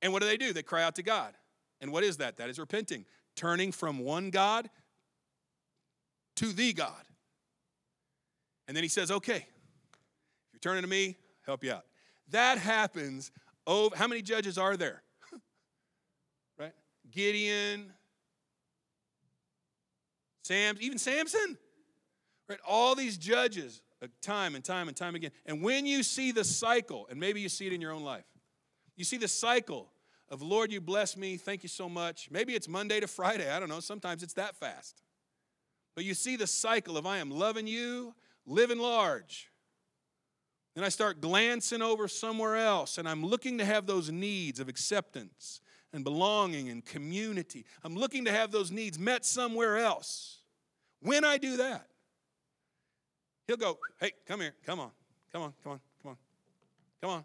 And 0.00 0.12
what 0.12 0.22
do 0.22 0.28
they 0.28 0.36
do? 0.36 0.52
They 0.52 0.62
cry 0.62 0.82
out 0.82 0.94
to 0.94 1.02
God. 1.02 1.34
And 1.80 1.92
what 1.92 2.04
is 2.04 2.18
that? 2.18 2.36
That 2.36 2.48
is 2.48 2.58
repenting, 2.58 3.04
turning 3.36 3.72
from 3.72 3.98
one 3.98 4.30
God 4.30 4.70
to 6.40 6.54
the 6.54 6.72
God. 6.72 7.04
And 8.66 8.74
then 8.74 8.82
he 8.82 8.88
says, 8.88 9.10
okay, 9.10 9.36
if 9.36 10.52
you're 10.52 10.60
turning 10.60 10.82
to 10.82 10.88
me, 10.88 11.18
help 11.44 11.62
you 11.62 11.72
out. 11.72 11.84
That 12.30 12.56
happens 12.56 13.30
over, 13.66 13.94
how 13.94 14.06
many 14.06 14.22
judges 14.22 14.56
are 14.56 14.76
there? 14.76 15.02
right? 16.58 16.72
Gideon, 17.10 17.92
Sam, 20.44 20.78
even 20.80 20.96
Samson. 20.96 21.58
Right? 22.48 22.58
All 22.66 22.94
these 22.94 23.18
judges, 23.18 23.82
uh, 24.02 24.06
time 24.22 24.54
and 24.54 24.64
time 24.64 24.88
and 24.88 24.96
time 24.96 25.14
again. 25.14 25.32
And 25.44 25.62
when 25.62 25.84
you 25.84 26.02
see 26.02 26.32
the 26.32 26.44
cycle, 26.44 27.06
and 27.10 27.20
maybe 27.20 27.42
you 27.42 27.50
see 27.50 27.66
it 27.66 27.74
in 27.74 27.82
your 27.82 27.92
own 27.92 28.02
life, 28.02 28.24
you 28.96 29.04
see 29.04 29.18
the 29.18 29.28
cycle 29.28 29.90
of, 30.30 30.40
Lord, 30.40 30.72
you 30.72 30.80
bless 30.80 31.18
me, 31.18 31.36
thank 31.36 31.62
you 31.62 31.68
so 31.68 31.86
much. 31.88 32.30
Maybe 32.30 32.54
it's 32.54 32.66
Monday 32.66 33.00
to 33.00 33.06
Friday, 33.06 33.50
I 33.50 33.60
don't 33.60 33.68
know, 33.68 33.80
sometimes 33.80 34.22
it's 34.22 34.34
that 34.34 34.56
fast. 34.56 35.02
But 35.94 36.04
you 36.04 36.14
see 36.14 36.36
the 36.36 36.46
cycle 36.46 36.96
of 36.96 37.06
I 37.06 37.18
am 37.18 37.30
loving 37.30 37.66
you, 37.66 38.14
living 38.46 38.78
large. 38.78 39.50
Then 40.74 40.84
I 40.84 40.88
start 40.88 41.20
glancing 41.20 41.82
over 41.82 42.06
somewhere 42.06 42.56
else, 42.56 42.98
and 42.98 43.08
I'm 43.08 43.24
looking 43.24 43.58
to 43.58 43.64
have 43.64 43.86
those 43.86 44.10
needs 44.10 44.60
of 44.60 44.68
acceptance 44.68 45.60
and 45.92 46.04
belonging 46.04 46.68
and 46.68 46.84
community. 46.84 47.64
I'm 47.82 47.96
looking 47.96 48.24
to 48.26 48.30
have 48.30 48.52
those 48.52 48.70
needs 48.70 48.98
met 48.98 49.24
somewhere 49.24 49.78
else. 49.78 50.38
When 51.00 51.24
I 51.24 51.38
do 51.38 51.56
that, 51.56 51.86
he'll 53.46 53.56
go, 53.56 53.78
Hey, 53.98 54.12
come 54.26 54.40
here, 54.40 54.54
come 54.64 54.78
on, 54.78 54.90
come 55.32 55.42
on, 55.42 55.54
come 55.64 55.72
on, 55.72 55.80
come 56.02 56.10
on, 56.10 56.16
come 57.00 57.10
on. 57.10 57.24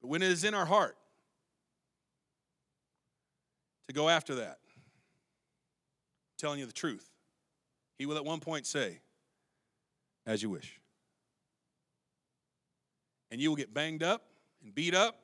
But 0.00 0.08
when 0.08 0.22
it 0.22 0.30
is 0.30 0.44
in 0.44 0.54
our 0.54 0.66
heart 0.66 0.96
to 3.88 3.94
go 3.94 4.08
after 4.08 4.36
that. 4.36 4.58
I'm 4.66 6.38
telling 6.38 6.58
you 6.58 6.66
the 6.66 6.72
truth. 6.72 7.08
He 7.98 8.06
will 8.06 8.16
at 8.16 8.24
one 8.24 8.40
point 8.40 8.66
say, 8.66 9.00
as 10.26 10.42
you 10.42 10.50
wish. 10.50 10.80
And 13.30 13.40
you 13.40 13.50
will 13.50 13.56
get 13.56 13.74
banged 13.74 14.02
up 14.02 14.24
and 14.62 14.74
beat 14.74 14.94
up, 14.94 15.16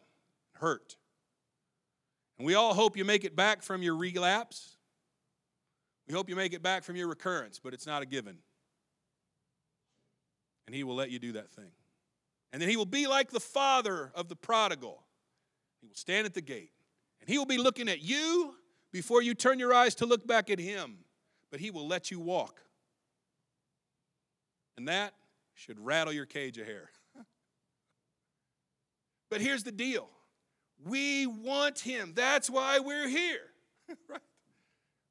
and 0.52 0.60
hurt. 0.60 0.96
And 2.38 2.46
we 2.46 2.54
all 2.54 2.74
hope 2.74 2.96
you 2.96 3.04
make 3.04 3.24
it 3.24 3.34
back 3.34 3.62
from 3.62 3.82
your 3.82 3.96
relapse. 3.96 4.76
We 6.06 6.14
hope 6.14 6.28
you 6.28 6.36
make 6.36 6.52
it 6.52 6.62
back 6.62 6.84
from 6.84 6.96
your 6.96 7.08
recurrence, 7.08 7.60
but 7.62 7.72
it's 7.72 7.86
not 7.86 8.02
a 8.02 8.06
given. 8.06 8.38
And 10.66 10.74
He 10.74 10.84
will 10.84 10.94
let 10.94 11.10
you 11.10 11.18
do 11.18 11.32
that 11.32 11.50
thing. 11.50 11.70
And 12.52 12.60
then 12.60 12.68
He 12.68 12.76
will 12.76 12.84
be 12.84 13.06
like 13.06 13.30
the 13.30 13.40
father 13.40 14.12
of 14.14 14.28
the 14.28 14.36
prodigal. 14.36 15.04
He 15.80 15.86
will 15.86 15.94
stand 15.94 16.26
at 16.26 16.34
the 16.34 16.40
gate 16.40 16.72
and 17.20 17.28
he 17.28 17.38
will 17.38 17.46
be 17.46 17.58
looking 17.58 17.88
at 17.88 18.02
you 18.02 18.54
before 18.92 19.22
you 19.22 19.34
turn 19.34 19.58
your 19.58 19.72
eyes 19.72 19.94
to 19.96 20.06
look 20.06 20.26
back 20.26 20.50
at 20.50 20.58
him, 20.58 20.98
but 21.50 21.60
he 21.60 21.70
will 21.70 21.86
let 21.86 22.10
you 22.10 22.20
walk. 22.20 22.60
And 24.76 24.88
that 24.88 25.14
should 25.54 25.78
rattle 25.78 26.12
your 26.12 26.26
cage 26.26 26.58
of 26.58 26.66
hair. 26.66 26.90
but 29.30 29.40
here's 29.40 29.62
the 29.62 29.72
deal 29.72 30.08
we 30.84 31.26
want 31.26 31.78
him. 31.78 32.12
That's 32.14 32.48
why 32.48 32.78
we're 32.78 33.08
here, 33.08 33.42
right? 34.08 34.20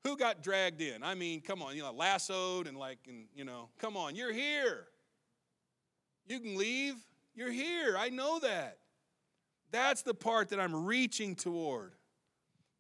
Who 0.06 0.18
got 0.18 0.42
dragged 0.42 0.82
in? 0.82 1.04
I 1.04 1.14
mean, 1.14 1.42
come 1.42 1.62
on, 1.62 1.76
you 1.76 1.84
know, 1.84 1.92
lassoed 1.92 2.68
and 2.68 2.78
like, 2.78 3.00
and 3.08 3.26
you 3.36 3.44
know, 3.44 3.70
come 3.80 3.98
on, 3.98 4.16
you're 4.16 4.34
here. 4.34 4.88
You 6.26 6.40
can 6.40 6.58
leave. 6.58 6.96
You're 7.36 7.52
here. 7.52 7.96
I 7.98 8.10
know 8.10 8.40
that. 8.40 8.78
That's 9.72 10.02
the 10.02 10.14
part 10.14 10.50
that 10.50 10.60
I'm 10.60 10.86
reaching 10.86 11.36
toward. 11.36 11.94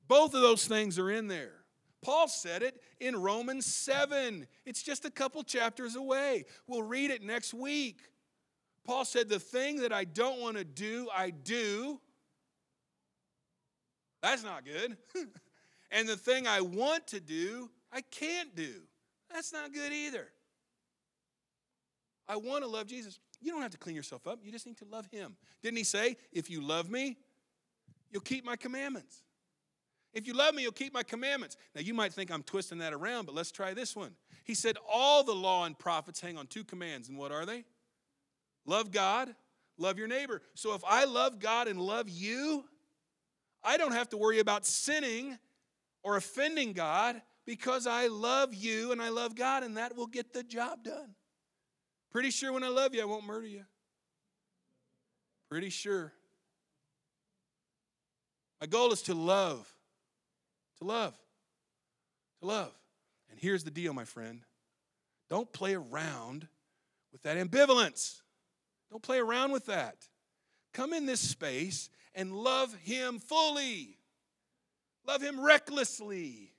Both 0.10 0.34
of 0.34 0.42
those 0.42 0.66
things 0.66 1.00
are 1.00 1.12
in 1.12 1.28
there. 1.28 1.54
Paul 2.02 2.28
said 2.28 2.64
it 2.64 2.82
in 3.00 3.16
Romans 3.16 3.66
7. 3.66 4.48
It's 4.66 4.82
just 4.82 5.06
a 5.06 5.12
couple 5.12 5.44
chapters 5.44 5.96
away. 5.96 6.46
We'll 6.68 6.84
read 6.84 7.12
it 7.12 7.22
next 7.22 7.54
week. 7.54 8.00
Paul 8.84 9.06
said, 9.06 9.30
The 9.30 9.40
thing 9.40 9.82
that 9.82 9.94
I 9.94 10.06
don't 10.06 10.42
want 10.42 10.58
to 10.58 10.64
do, 10.64 11.08
I 11.16 11.30
do. 11.30 12.02
That's 14.24 14.44
not 14.44 14.66
good. 14.66 14.98
and 15.92 16.10
the 16.10 16.18
thing 16.18 16.48
I 16.48 16.62
want 16.62 17.08
to 17.08 17.20
do, 17.20 17.70
I 17.94 18.02
can't 18.02 18.56
do. 18.56 18.74
That's 19.32 19.54
not 19.54 19.74
good 19.74 19.94
either. 19.94 20.28
I 22.28 22.38
want 22.38 22.64
to 22.64 22.70
love 22.70 22.88
Jesus. 22.88 23.20
You 23.40 23.52
don't 23.52 23.62
have 23.62 23.72
to 23.72 23.78
clean 23.78 23.96
yourself 23.96 24.26
up. 24.26 24.40
You 24.42 24.52
just 24.52 24.66
need 24.66 24.78
to 24.78 24.86
love 24.86 25.06
him. 25.12 25.36
Didn't 25.62 25.78
he 25.78 25.84
say, 25.84 26.18
If 26.32 26.50
you 26.50 26.62
love 26.62 26.90
me, 26.90 27.18
you'll 28.10 28.22
keep 28.22 28.44
my 28.44 28.56
commandments? 28.56 29.22
If 30.14 30.26
you 30.26 30.34
love 30.34 30.56
me, 30.56 30.64
you'll 30.64 30.72
keep 30.72 30.94
my 30.94 31.04
commandments. 31.04 31.56
Now, 31.76 31.82
you 31.82 31.94
might 31.94 32.14
think 32.14 32.32
I'm 32.32 32.44
twisting 32.44 32.80
that 32.80 32.94
around, 32.94 33.26
but 33.26 33.36
let's 33.36 33.52
try 33.52 33.74
this 33.74 33.96
one. 33.96 34.12
He 34.44 34.56
said, 34.56 34.78
All 34.92 35.24
the 35.24 35.36
law 35.36 35.66
and 35.66 35.78
prophets 35.78 36.20
hang 36.20 36.38
on 36.38 36.48
two 36.48 36.64
commands, 36.64 37.10
and 37.10 37.18
what 37.18 37.32
are 37.32 37.46
they? 37.46 37.64
Love 38.66 38.92
God, 38.92 39.34
love 39.78 39.98
your 39.98 40.08
neighbor. 40.08 40.42
So 40.56 40.74
if 40.74 40.82
I 40.88 41.06
love 41.06 41.40
God 41.40 41.68
and 41.68 41.80
love 41.80 42.10
you, 42.10 42.66
I 43.64 43.78
don't 43.78 43.92
have 43.92 44.10
to 44.10 44.18
worry 44.18 44.40
about 44.40 44.66
sinning 44.66 45.38
or 46.02 46.18
offending 46.18 46.74
God 46.74 47.22
because 47.46 47.86
I 47.86 48.08
love 48.08 48.54
you 48.54 48.92
and 48.92 49.02
I 49.02 49.10
love 49.10 49.36
God, 49.36 49.64
and 49.64 49.78
that 49.78 49.96
will 49.96 50.08
get 50.08 50.34
the 50.34 50.44
job 50.44 50.84
done. 50.84 51.16
Pretty 52.12 52.32
sure 52.32 52.52
when 52.52 52.64
I 52.64 52.70
love 52.70 52.96
you, 52.96 53.02
I 53.02 53.06
won't 53.06 53.26
murder 53.26 53.48
you. 53.48 53.64
Pretty 55.50 55.70
sure. 55.70 56.14
My 58.60 58.68
goal 58.68 58.92
is 58.92 59.04
to 59.04 59.14
love 59.14 59.72
to 60.80 60.88
love. 60.88 61.14
To 62.42 62.48
love. 62.48 62.74
And 63.30 63.40
here's 63.40 63.64
the 63.64 63.72
deal, 63.72 63.94
my 63.94 64.06
friend 64.06 64.42
Don't 65.30 65.52
play 65.52 65.76
around 65.76 66.48
with 67.12 67.22
that 67.24 67.38
ambivalence. 67.38 68.22
Don't 68.92 69.04
play 69.04 69.20
around 69.20 69.52
with 69.52 69.68
that. 69.68 70.08
Come 70.74 70.94
in 70.94 71.06
this 71.06 71.20
space 71.20 71.90
and 72.16 72.34
love 72.34 72.74
Him 72.84 73.20
fully. 73.20 73.98
Love 75.08 75.22
Him 75.22 75.40
recklessly. 75.40 76.54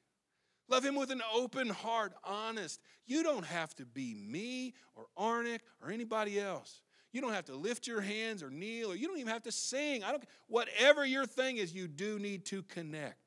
Love 0.68 0.84
Him 0.84 0.94
with 0.94 1.10
an 1.10 1.22
open 1.34 1.68
heart, 1.68 2.12
honest. 2.24 2.80
You 3.06 3.22
don't 3.24 3.44
have 3.44 3.74
to 3.76 3.84
be 3.84 4.14
me 4.14 4.74
or 4.94 5.06
Arnick 5.18 5.60
or 5.82 5.90
anybody 5.90 6.38
else. 6.38 6.82
You 7.12 7.20
don't 7.20 7.32
have 7.32 7.46
to 7.46 7.56
lift 7.56 7.88
your 7.88 8.00
hands 8.00 8.40
or 8.40 8.50
kneel, 8.50 8.92
or 8.92 8.94
you 8.94 9.08
don't 9.08 9.18
even 9.18 9.32
have 9.32 9.42
to 9.42 9.52
sing. 9.52 10.04
I 10.04 10.12
don't 10.12 10.22
whatever 10.46 11.04
your 11.04 11.26
thing 11.26 11.56
is, 11.56 11.74
you 11.74 11.88
do 11.88 12.20
need 12.20 12.44
to 12.46 12.62
connect 12.62 13.19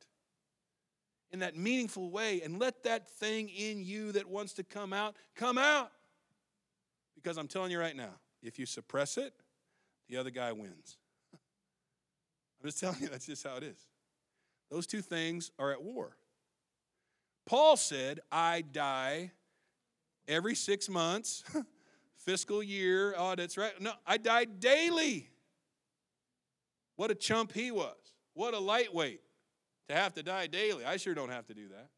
in 1.34 1.40
that 1.40 1.58
meaningful 1.58 2.12
way 2.12 2.42
and 2.44 2.60
let 2.60 2.84
that 2.84 3.10
thing 3.10 3.50
in 3.50 3.84
you 3.84 4.12
that 4.12 4.30
wants 4.30 4.54
to 4.54 4.64
come 4.64 4.94
out 4.94 5.16
come 5.36 5.58
out. 5.58 5.92
Because 7.16 7.38
I'm 7.38 7.48
telling 7.48 7.72
you 7.72 7.80
right 7.80 7.96
now, 7.96 8.14
if 8.44 8.60
you 8.60 8.66
suppress 8.66 9.18
it, 9.18 9.34
the 10.08 10.18
other 10.18 10.30
guy 10.30 10.52
wins. 10.52 10.98
I'm 11.34 12.66
just 12.66 12.80
telling 12.80 13.02
you, 13.02 13.08
that's 13.08 13.26
just 13.26 13.46
how 13.46 13.56
it 13.58 13.64
is. 13.64 13.88
Those 14.70 14.86
two 14.86 15.02
things 15.02 15.52
are 15.58 15.72
at 15.72 15.82
war. 15.82 16.16
Paul 17.46 17.78
said, 17.78 18.20
I 18.32 18.62
die 18.62 19.32
every 20.28 20.56
six 20.56 20.88
months, 20.88 21.44
fiscal 22.18 22.62
year 22.62 23.16
oh, 23.18 23.24
audits, 23.24 23.58
right? 23.58 23.74
No, 23.82 23.94
I 24.06 24.18
die 24.18 24.46
daily. 24.46 25.30
What 26.96 27.10
a 27.12 27.16
chump 27.16 27.54
he 27.54 27.72
was. 27.72 27.96
What 28.34 28.54
a 28.54 28.60
lightweight 28.60 29.23
to 29.90 29.96
have 29.96 30.14
to 30.14 30.24
die 30.24 30.48
daily. 30.48 30.86
I 30.86 30.98
sure 30.98 31.14
don't 31.14 31.30
have 31.30 31.46
to 31.48 31.54
do 31.54 31.70
that. 31.70 31.90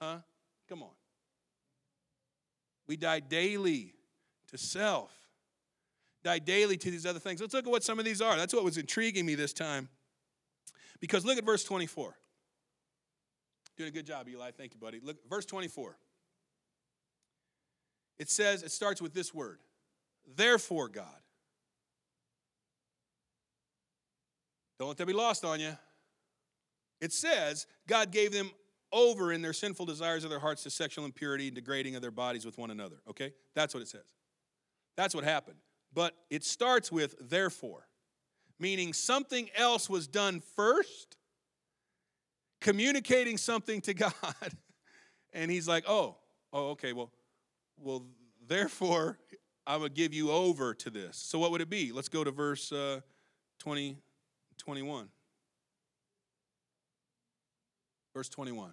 Huh? 0.00 0.18
Come 0.68 0.82
on. 0.82 0.90
We 2.86 2.96
die 2.96 3.20
daily 3.20 3.94
to 4.48 4.58
self, 4.58 5.12
die 6.24 6.38
daily 6.38 6.76
to 6.76 6.90
these 6.90 7.06
other 7.06 7.18
things. 7.18 7.40
Let's 7.40 7.54
look 7.54 7.66
at 7.66 7.70
what 7.70 7.84
some 7.84 7.98
of 7.98 8.04
these 8.04 8.20
are. 8.20 8.36
That's 8.36 8.52
what 8.52 8.64
was 8.64 8.76
intriguing 8.76 9.24
me 9.24 9.34
this 9.34 9.52
time. 9.52 9.88
Because 11.00 11.24
look 11.24 11.38
at 11.38 11.44
verse 11.44 11.64
24. 11.64 12.16
Doing 13.76 13.88
a 13.88 13.92
good 13.92 14.06
job, 14.06 14.28
Eli. 14.28 14.50
Thank 14.50 14.74
you, 14.74 14.80
buddy. 14.80 15.00
Look, 15.02 15.16
verse 15.28 15.46
24. 15.46 15.96
It 18.18 18.30
says, 18.30 18.62
it 18.62 18.70
starts 18.70 19.00
with 19.00 19.14
this 19.14 19.32
word 19.32 19.58
Therefore, 20.36 20.88
God. 20.88 21.06
Don't 24.78 24.88
let 24.88 24.96
that 24.96 25.06
be 25.06 25.12
lost 25.12 25.44
on 25.44 25.60
you. 25.60 25.76
It 27.02 27.12
says, 27.12 27.66
God 27.88 28.12
gave 28.12 28.32
them 28.32 28.50
over 28.92 29.32
in 29.32 29.42
their 29.42 29.52
sinful 29.52 29.86
desires 29.86 30.22
of 30.22 30.30
their 30.30 30.38
hearts 30.38 30.62
to 30.62 30.70
sexual 30.70 31.04
impurity 31.04 31.48
and 31.48 31.54
degrading 31.54 31.96
of 31.96 32.00
their 32.00 32.12
bodies 32.12 32.46
with 32.46 32.56
one 32.56 32.70
another. 32.70 32.96
Okay? 33.10 33.32
That's 33.54 33.74
what 33.74 33.82
it 33.82 33.88
says. 33.88 34.06
That's 34.96 35.14
what 35.14 35.24
happened. 35.24 35.56
But 35.92 36.14
it 36.30 36.44
starts 36.44 36.92
with 36.92 37.16
therefore, 37.20 37.88
meaning 38.60 38.92
something 38.92 39.50
else 39.56 39.90
was 39.90 40.06
done 40.06 40.40
first 40.54 41.16
communicating 42.60 43.36
something 43.36 43.80
to 43.80 43.94
God. 43.94 44.12
And 45.32 45.50
he's 45.50 45.66
like, 45.66 45.84
oh, 45.88 46.16
oh, 46.52 46.70
okay, 46.70 46.92
well, 46.92 47.10
well, 47.76 48.06
therefore, 48.46 49.18
I 49.66 49.76
would 49.76 49.94
give 49.94 50.14
you 50.14 50.30
over 50.30 50.72
to 50.74 50.90
this. 50.90 51.16
So 51.16 51.40
what 51.40 51.50
would 51.50 51.60
it 51.60 51.70
be? 51.70 51.90
Let's 51.90 52.08
go 52.08 52.22
to 52.22 52.30
verse 52.30 52.70
uh, 52.70 53.00
20, 53.58 53.96
21. 54.58 55.08
Verse 58.14 58.28
21. 58.28 58.72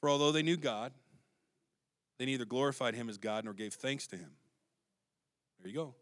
For 0.00 0.08
although 0.08 0.32
they 0.32 0.42
knew 0.42 0.56
God, 0.56 0.92
they 2.18 2.26
neither 2.26 2.44
glorified 2.44 2.94
him 2.94 3.08
as 3.08 3.18
God 3.18 3.44
nor 3.44 3.54
gave 3.54 3.74
thanks 3.74 4.06
to 4.08 4.16
him. 4.16 4.30
There 5.60 5.70
you 5.70 5.76
go. 5.76 5.94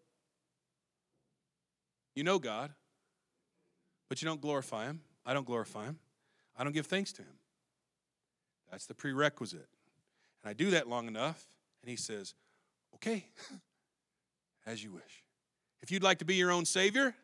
You 2.15 2.25
know 2.25 2.39
God, 2.39 2.73
but 4.09 4.23
you 4.23 4.27
don't 4.27 4.41
glorify 4.41 4.87
him. 4.87 5.01
I 5.25 5.35
don't 5.35 5.47
glorify 5.47 5.85
him. 5.85 5.99
I 6.57 6.65
don't 6.65 6.73
give 6.73 6.87
thanks 6.87 7.13
to 7.15 7.23
him. 7.23 7.39
That's 8.71 8.87
the 8.87 8.95
prerequisite. 8.95 9.69
And 10.43 10.51
I 10.51 10.53
do 10.53 10.71
that 10.71 10.89
long 10.89 11.09
enough, 11.09 11.47
and 11.83 11.91
he 11.91 11.97
says, 11.97 12.35
Okay, 12.95 13.27
as 14.67 14.83
you 14.83 14.93
wish. 14.93 15.25
If 15.83 15.91
you'd 15.91 16.03
like 16.03 16.19
to 16.19 16.25
be 16.25 16.37
your 16.37 16.51
own 16.51 16.65
Savior, 16.65 17.15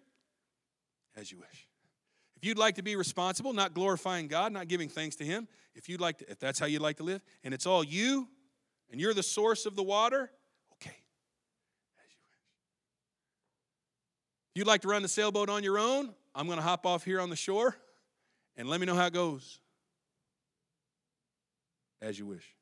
as 1.16 1.32
you 1.32 1.38
wish. 1.38 1.66
If 2.42 2.48
you'd 2.48 2.58
like 2.58 2.74
to 2.74 2.82
be 2.82 2.96
responsible, 2.96 3.52
not 3.52 3.72
glorifying 3.72 4.26
God, 4.26 4.52
not 4.52 4.66
giving 4.66 4.88
thanks 4.88 5.14
to 5.16 5.24
Him, 5.24 5.46
if 5.76 5.88
you'd 5.88 6.00
like 6.00 6.18
to, 6.18 6.28
if 6.28 6.40
that's 6.40 6.58
how 6.58 6.66
you'd 6.66 6.82
like 6.82 6.96
to 6.96 7.04
live, 7.04 7.22
and 7.44 7.54
it's 7.54 7.66
all 7.66 7.84
you, 7.84 8.26
and 8.90 9.00
you're 9.00 9.14
the 9.14 9.22
source 9.22 9.64
of 9.64 9.76
the 9.76 9.82
water, 9.84 10.28
okay, 10.74 10.96
as 12.00 12.10
you 12.10 12.18
wish. 12.26 12.38
If 14.54 14.58
you'd 14.58 14.66
like 14.66 14.80
to 14.80 14.88
run 14.88 15.02
the 15.02 15.08
sailboat 15.08 15.50
on 15.50 15.62
your 15.62 15.78
own, 15.78 16.12
I'm 16.34 16.46
going 16.46 16.58
to 16.58 16.64
hop 16.64 16.84
off 16.84 17.04
here 17.04 17.20
on 17.20 17.30
the 17.30 17.36
shore 17.36 17.76
and 18.56 18.68
let 18.68 18.80
me 18.80 18.86
know 18.86 18.96
how 18.96 19.06
it 19.06 19.12
goes. 19.12 19.60
As 22.00 22.18
you 22.18 22.26
wish. 22.26 22.56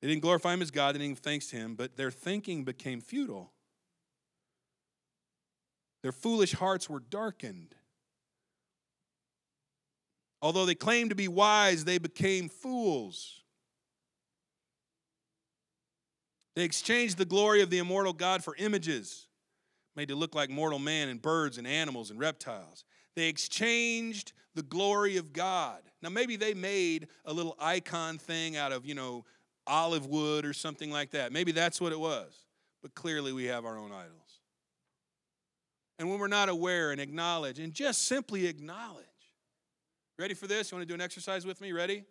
They 0.00 0.08
didn't 0.08 0.22
glorify 0.22 0.54
him 0.54 0.62
as 0.62 0.70
God, 0.70 0.94
they 0.94 0.98
didn't 0.98 1.16
give 1.16 1.22
thanks 1.22 1.48
to 1.48 1.56
him, 1.56 1.74
but 1.74 1.98
their 1.98 2.10
thinking 2.10 2.64
became 2.64 3.02
futile. 3.02 3.52
Their 6.04 6.12
foolish 6.12 6.52
hearts 6.52 6.90
were 6.90 7.00
darkened. 7.00 7.74
Although 10.42 10.66
they 10.66 10.74
claimed 10.74 11.08
to 11.08 11.16
be 11.16 11.28
wise, 11.28 11.86
they 11.86 11.96
became 11.96 12.50
fools. 12.50 13.40
They 16.56 16.64
exchanged 16.64 17.16
the 17.16 17.24
glory 17.24 17.62
of 17.62 17.70
the 17.70 17.78
immortal 17.78 18.12
God 18.12 18.44
for 18.44 18.54
images 18.58 19.28
made 19.96 20.08
to 20.08 20.14
look 20.14 20.34
like 20.34 20.50
mortal 20.50 20.78
man 20.78 21.08
and 21.08 21.22
birds 21.22 21.56
and 21.56 21.66
animals 21.66 22.10
and 22.10 22.20
reptiles. 22.20 22.84
They 23.16 23.28
exchanged 23.28 24.34
the 24.54 24.62
glory 24.62 25.16
of 25.16 25.32
God. 25.32 25.80
Now, 26.02 26.10
maybe 26.10 26.36
they 26.36 26.52
made 26.52 27.08
a 27.24 27.32
little 27.32 27.56
icon 27.58 28.18
thing 28.18 28.58
out 28.58 28.72
of, 28.72 28.84
you 28.84 28.94
know, 28.94 29.24
olive 29.66 30.06
wood 30.06 30.44
or 30.44 30.52
something 30.52 30.90
like 30.90 31.12
that. 31.12 31.32
Maybe 31.32 31.52
that's 31.52 31.80
what 31.80 31.92
it 31.92 31.98
was. 31.98 32.44
But 32.82 32.94
clearly, 32.94 33.32
we 33.32 33.44
have 33.44 33.64
our 33.64 33.78
own 33.78 33.90
idols. 33.90 34.23
And 36.04 36.10
when 36.10 36.20
we're 36.20 36.28
not 36.28 36.50
aware 36.50 36.90
and 36.90 37.00
acknowledge, 37.00 37.58
and 37.58 37.72
just 37.72 38.02
simply 38.02 38.46
acknowledge. 38.46 39.06
Ready 40.18 40.34
for 40.34 40.46
this? 40.46 40.70
You 40.70 40.76
want 40.76 40.86
to 40.86 40.86
do 40.86 40.92
an 40.92 41.00
exercise 41.00 41.46
with 41.46 41.62
me? 41.62 41.72
Ready? 41.72 42.04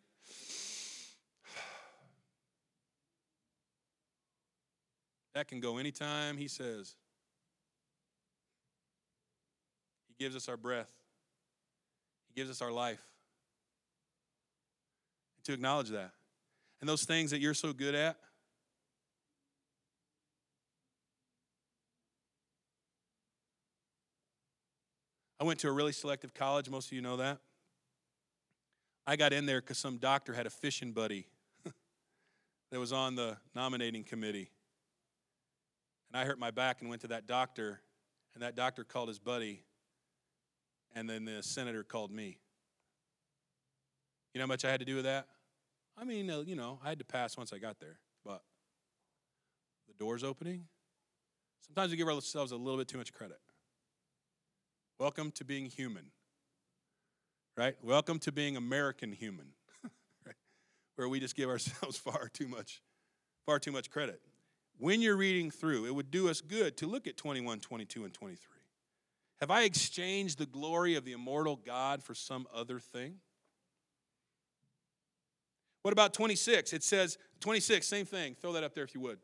That 5.36 5.47
can 5.47 5.60
go 5.60 5.77
anytime 5.77 6.38
he 6.38 6.47
says. 6.47 6.95
He 10.08 10.15
gives 10.23 10.36
us 10.36 10.49
our 10.49 10.58
breath, 10.58 10.91
He 12.29 12.41
gives 12.41 12.49
us 12.49 12.63
our 12.63 12.71
life. 12.71 13.03
And 15.38 15.45
to 15.45 15.53
acknowledge 15.53 15.89
that. 15.89 16.13
And 16.82 16.89
those 16.89 17.03
things 17.03 17.29
that 17.29 17.41
you're 17.41 17.53
so 17.53 17.73
good 17.73 17.93
at, 17.93 18.17
I 25.43 25.45
went 25.45 25.60
to 25.60 25.67
a 25.67 25.73
really 25.73 25.91
selective 25.91 26.34
college, 26.34 26.69
most 26.69 26.88
of 26.88 26.93
you 26.93 27.01
know 27.01 27.17
that. 27.17 27.38
I 29.06 29.17
got 29.17 29.34
in 29.34 29.45
there 29.45 29.60
because 29.60 29.77
some 29.77 29.97
doctor 29.97 30.32
had 30.32 30.45
a 30.45 30.49
fishing 30.49 30.93
buddy 30.93 31.27
that 32.71 32.79
was 32.79 32.93
on 32.93 33.15
the 33.15 33.36
nominating 33.53 34.06
committee. 34.06 34.51
And 36.10 36.21
I 36.21 36.23
hurt 36.23 36.39
my 36.39 36.49
back 36.49 36.79
and 36.79 36.89
went 36.89 37.01
to 37.01 37.10
that 37.10 37.27
doctor, 37.27 37.82
and 38.34 38.41
that 38.41 38.56
doctor 38.56 38.86
called 38.86 39.10
his 39.10 39.19
buddy 39.19 39.65
and 40.95 41.10
then 41.10 41.25
the 41.25 41.43
senator 41.43 41.84
called 41.84 42.10
me. 42.10 42.38
You 44.34 44.39
know 44.39 44.43
how 44.43 44.47
much 44.47 44.63
I 44.63 44.71
had 44.71 44.79
to 44.79 44.86
do 44.86 44.95
with 44.95 45.03
that? 45.03 45.27
I 45.97 46.06
mean, 46.06 46.29
uh, 46.29 46.39
you 46.39 46.56
know, 46.56 46.79
I 46.82 46.88
had 46.88 46.99
to 46.99 47.06
pass 47.06 47.36
once 47.36 47.51
I 47.51 47.58
got 47.58 47.82
there, 47.82 47.99
but 48.23 48.43
the 49.89 49.93
doors 49.95 50.23
opening. 50.23 50.67
Sometimes 51.60 51.91
we 51.91 51.97
give 51.97 52.08
ourselves 52.08 52.53
a 52.53 52.56
little 52.56 52.77
bit 52.77 52.88
too 52.88 52.97
much 52.97 53.12
credit. 53.12 53.41
Welcome 54.99 55.32
to 55.32 55.43
being 55.43 55.65
human, 55.65 56.06
right? 57.58 57.75
Welcome 57.82 58.19
to 58.19 58.32
being 58.32 58.56
American 58.56 59.12
human, 59.12 59.47
right? 60.25 60.36
Where 60.95 61.10
we 61.10 61.19
just 61.19 61.36
give 61.36 61.49
ourselves 61.49 61.97
far 61.97 62.29
too 62.32 62.47
much, 62.47 62.82
far 63.45 63.58
too 63.58 63.71
much 63.71 63.89
credit. 63.89 64.21
When 64.77 65.01
you're 65.01 65.17
reading 65.17 65.49
through, 65.49 65.88
it 65.88 65.95
would 65.95 66.12
do 66.12 66.29
us 66.29 66.41
good 66.41 66.77
to 66.77 66.88
look 66.88 67.08
at 67.08 67.17
21, 67.17 67.60
22, 67.60 68.06
and 68.06 68.13
23. 68.13 68.38
Have 69.39 69.49
I 69.49 69.63
exchanged 69.63 70.38
the 70.38 70.45
glory 70.45 70.95
of 70.95 71.06
the 71.06 71.13
immortal 71.13 71.56
God 71.56 72.03
for 72.03 72.13
some 72.13 72.47
other 72.53 72.79
thing? 72.79 73.15
What 75.82 75.91
about 75.91 76.13
26? 76.13 76.71
It 76.71 76.84
says, 76.84 77.17
26, 77.41 77.86
same 77.86 78.06
thing. 78.06 78.36
Throw 78.39 78.53
that 78.53 78.63
up 78.63 78.73
there 78.73 78.84
if 78.84 78.93
you 78.93 79.01
would. 79.01 79.17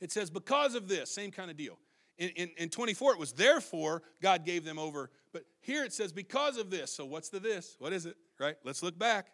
It 0.00 0.12
says, 0.12 0.30
because 0.30 0.74
of 0.74 0.86
this, 0.86 1.10
same 1.10 1.30
kind 1.30 1.50
of 1.50 1.56
deal. 1.56 1.78
In, 2.20 2.28
in, 2.36 2.50
in 2.58 2.68
24, 2.68 3.14
it 3.14 3.18
was 3.18 3.32
therefore 3.32 4.02
God 4.22 4.44
gave 4.44 4.64
them 4.64 4.78
over. 4.78 5.10
But 5.32 5.44
here 5.60 5.84
it 5.84 5.92
says, 5.92 6.12
because 6.12 6.58
of 6.58 6.70
this. 6.70 6.92
So 6.92 7.06
what's 7.06 7.30
the 7.30 7.40
this? 7.40 7.76
What 7.78 7.92
is 7.92 8.06
it? 8.06 8.16
Right? 8.38 8.56
Let's 8.62 8.82
look 8.82 8.98
back. 8.98 9.28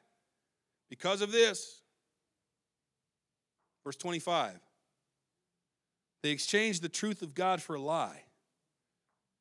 Because 0.88 1.20
of 1.20 1.33
this, 1.33 1.83
verse 3.85 3.96
25, 3.96 4.61
they 6.22 6.31
exchanged 6.31 6.81
the 6.81 6.88
truth 6.88 7.22
of 7.22 7.35
God 7.35 7.61
for 7.61 7.75
a 7.75 7.81
lie. 7.81 8.22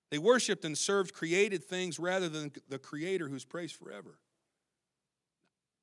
They 0.10 0.18
worshiped 0.18 0.66
and 0.66 0.76
served 0.76 1.14
created 1.14 1.64
things 1.64 2.00
rather 2.00 2.30
than 2.30 2.52
the 2.68 2.80
Creator 2.80 3.30
who's 3.30 3.46
praised 3.46 3.76
forever. 3.76 4.18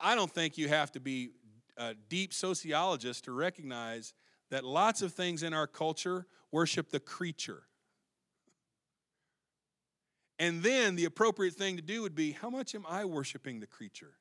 I 0.01 0.15
don't 0.15 0.31
think 0.31 0.57
you 0.57 0.67
have 0.67 0.91
to 0.93 0.99
be 0.99 1.29
a 1.77 1.93
deep 1.93 2.33
sociologist 2.33 3.25
to 3.25 3.31
recognize 3.31 4.13
that 4.53 4.63
lots 4.63 5.01
of 5.01 5.11
things 5.11 5.41
in 5.41 5.51
our 5.51 5.65
culture 5.65 6.27
worship 6.51 6.91
the 6.91 6.99
creature. 6.99 7.63
And 10.37 10.61
then 10.61 10.95
the 10.95 11.05
appropriate 11.05 11.55
thing 11.55 11.75
to 11.77 11.81
do 11.81 12.03
would 12.03 12.13
be 12.13 12.33
how 12.33 12.51
much 12.51 12.75
am 12.75 12.85
I 12.87 13.05
worshiping 13.05 13.61
the 13.61 13.65
creature? 13.65 14.13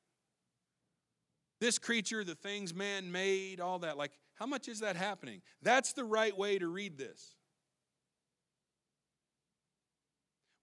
This 1.60 1.78
creature, 1.78 2.24
the 2.24 2.34
things 2.34 2.72
man 2.72 3.12
made, 3.12 3.60
all 3.60 3.80
that. 3.80 3.98
Like, 3.98 4.12
how 4.32 4.46
much 4.46 4.68
is 4.68 4.80
that 4.80 4.96
happening? 4.96 5.42
That's 5.60 5.92
the 5.92 6.04
right 6.04 6.34
way 6.34 6.58
to 6.58 6.66
read 6.66 6.96
this. 6.96 7.34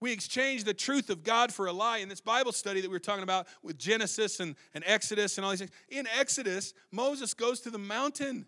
We 0.00 0.10
exchange 0.10 0.64
the 0.64 0.74
truth 0.74 1.10
of 1.10 1.22
God 1.22 1.52
for 1.52 1.66
a 1.66 1.72
lie. 1.72 1.98
In 1.98 2.08
this 2.08 2.20
Bible 2.20 2.50
study 2.50 2.80
that 2.80 2.88
we 2.88 2.94
were 2.96 2.98
talking 2.98 3.22
about 3.22 3.46
with 3.62 3.78
Genesis 3.78 4.40
and, 4.40 4.56
and 4.74 4.82
Exodus 4.84 5.38
and 5.38 5.44
all 5.44 5.52
these 5.52 5.60
things, 5.60 5.70
in 5.90 6.08
Exodus, 6.18 6.74
Moses 6.90 7.34
goes 7.34 7.60
to 7.60 7.70
the 7.70 7.78
mountain. 7.78 8.46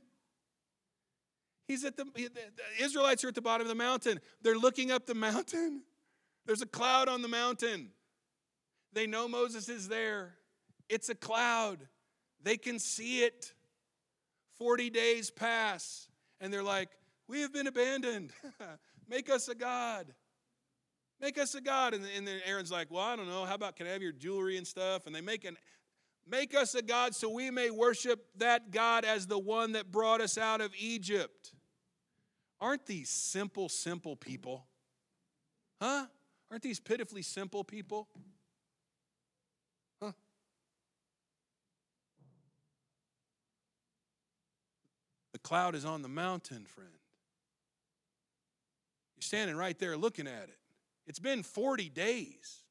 He's 1.67 1.85
at 1.85 1.97
the, 1.97 2.05
the 2.05 2.85
Israelites 2.85 3.25
are 3.25 3.29
at 3.29 3.35
the 3.35 3.43
bottom 3.43 3.67
of 3.67 3.69
the 3.69 3.75
mountain. 3.75 4.21
They're 4.43 4.59
looking 4.59 4.91
up 4.91 5.07
the 5.07 5.15
mountain. 5.15 5.83
There's 6.47 6.63
a 6.63 6.67
cloud 6.67 7.09
on 7.09 7.23
the 7.23 7.29
mountain. 7.29 7.91
They 8.93 9.07
know 9.07 9.29
Moses 9.29 9.69
is 9.69 9.89
there. 9.89 10.35
It's 10.89 11.09
a 11.09 11.15
cloud. 11.15 11.87
They 12.43 12.57
can 12.57 12.79
see 12.79 13.23
it. 13.23 13.55
40 14.59 14.91
days 14.91 15.31
pass, 15.31 16.09
and 16.41 16.53
they're 16.53 16.63
like, 16.63 16.91
We 17.27 17.41
have 17.41 17.53
been 17.53 17.67
abandoned. 17.67 18.33
Make 19.09 19.29
us 19.31 19.49
a 19.49 19.55
God. 19.55 20.15
Make 21.21 21.37
us 21.37 21.55
a 21.55 21.61
God. 21.61 21.95
And, 21.95 22.05
and 22.17 22.27
then 22.27 22.41
Aaron's 22.47 22.71
like, 22.71 22.91
Well, 22.91 23.03
I 23.03 23.17
don't 23.17 23.29
know. 23.29 23.45
How 23.45 23.55
about 23.55 23.77
can 23.77 23.87
I 23.87 23.91
have 23.91 24.03
your 24.03 24.13
jewelry 24.13 24.59
and 24.59 24.67
stuff? 24.67 25.07
And 25.07 25.15
they 25.15 25.21
make 25.21 25.45
an 25.45 25.57
Make 26.29 26.55
us 26.55 26.75
a 26.75 26.83
God 26.83 27.15
so 27.15 27.29
we 27.29 27.51
may 27.51 27.71
worship 27.71 28.25
that 28.39 28.71
God 28.71 29.05
as 29.05 29.27
the 29.27 29.39
one 29.39 29.73
that 29.73 29.91
brought 29.91 30.21
us 30.21 30.39
out 30.39 30.61
of 30.61 30.73
Egypt. 30.79 31.53
Aren't 32.61 32.87
these 32.87 33.09
simple, 33.09 33.69
simple 33.69 34.15
people? 34.15 34.67
Huh? 35.81 36.07
Aren't 36.51 36.63
these 36.63 36.79
pitifully 36.79 37.23
simple 37.23 37.65
people? 37.65 38.09
Huh? 40.01 40.13
The 45.33 45.41
cloud 45.41 45.75
is 45.75 45.85
on 45.85 46.03
the 46.03 46.09
mountain, 46.09 46.67
friend. 46.67 46.91
You're 49.17 49.23
standing 49.23 49.57
right 49.57 49.79
there 49.79 49.97
looking 49.97 50.29
at 50.29 50.45
it. 50.45 50.59
It's 51.07 51.19
been 51.19 51.43
40 51.43 51.89
days. 51.89 52.62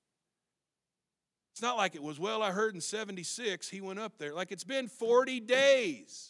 It's 1.52 1.62
not 1.62 1.78
like 1.78 1.96
it 1.96 2.04
was, 2.04 2.20
well, 2.20 2.42
I 2.42 2.52
heard 2.52 2.76
in 2.76 2.82
76 2.82 3.70
he 3.70 3.82
went 3.82 4.00
up 4.00 4.18
there. 4.18 4.34
Like 4.34 4.52
it's 4.52 4.64
been 4.64 4.88
40 4.88 5.42
days. 5.42 6.30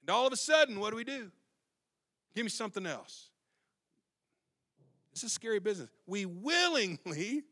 And 0.00 0.10
all 0.10 0.26
of 0.26 0.32
a 0.32 0.36
sudden, 0.36 0.80
what 0.80 0.90
do 0.90 0.96
we 0.96 1.04
do? 1.04 1.30
Give 2.34 2.44
me 2.44 2.50
something 2.50 2.86
else. 2.86 3.28
This 5.12 5.24
is 5.24 5.32
scary 5.32 5.58
business. 5.60 5.88
We 6.06 6.26
willingly 6.26 7.42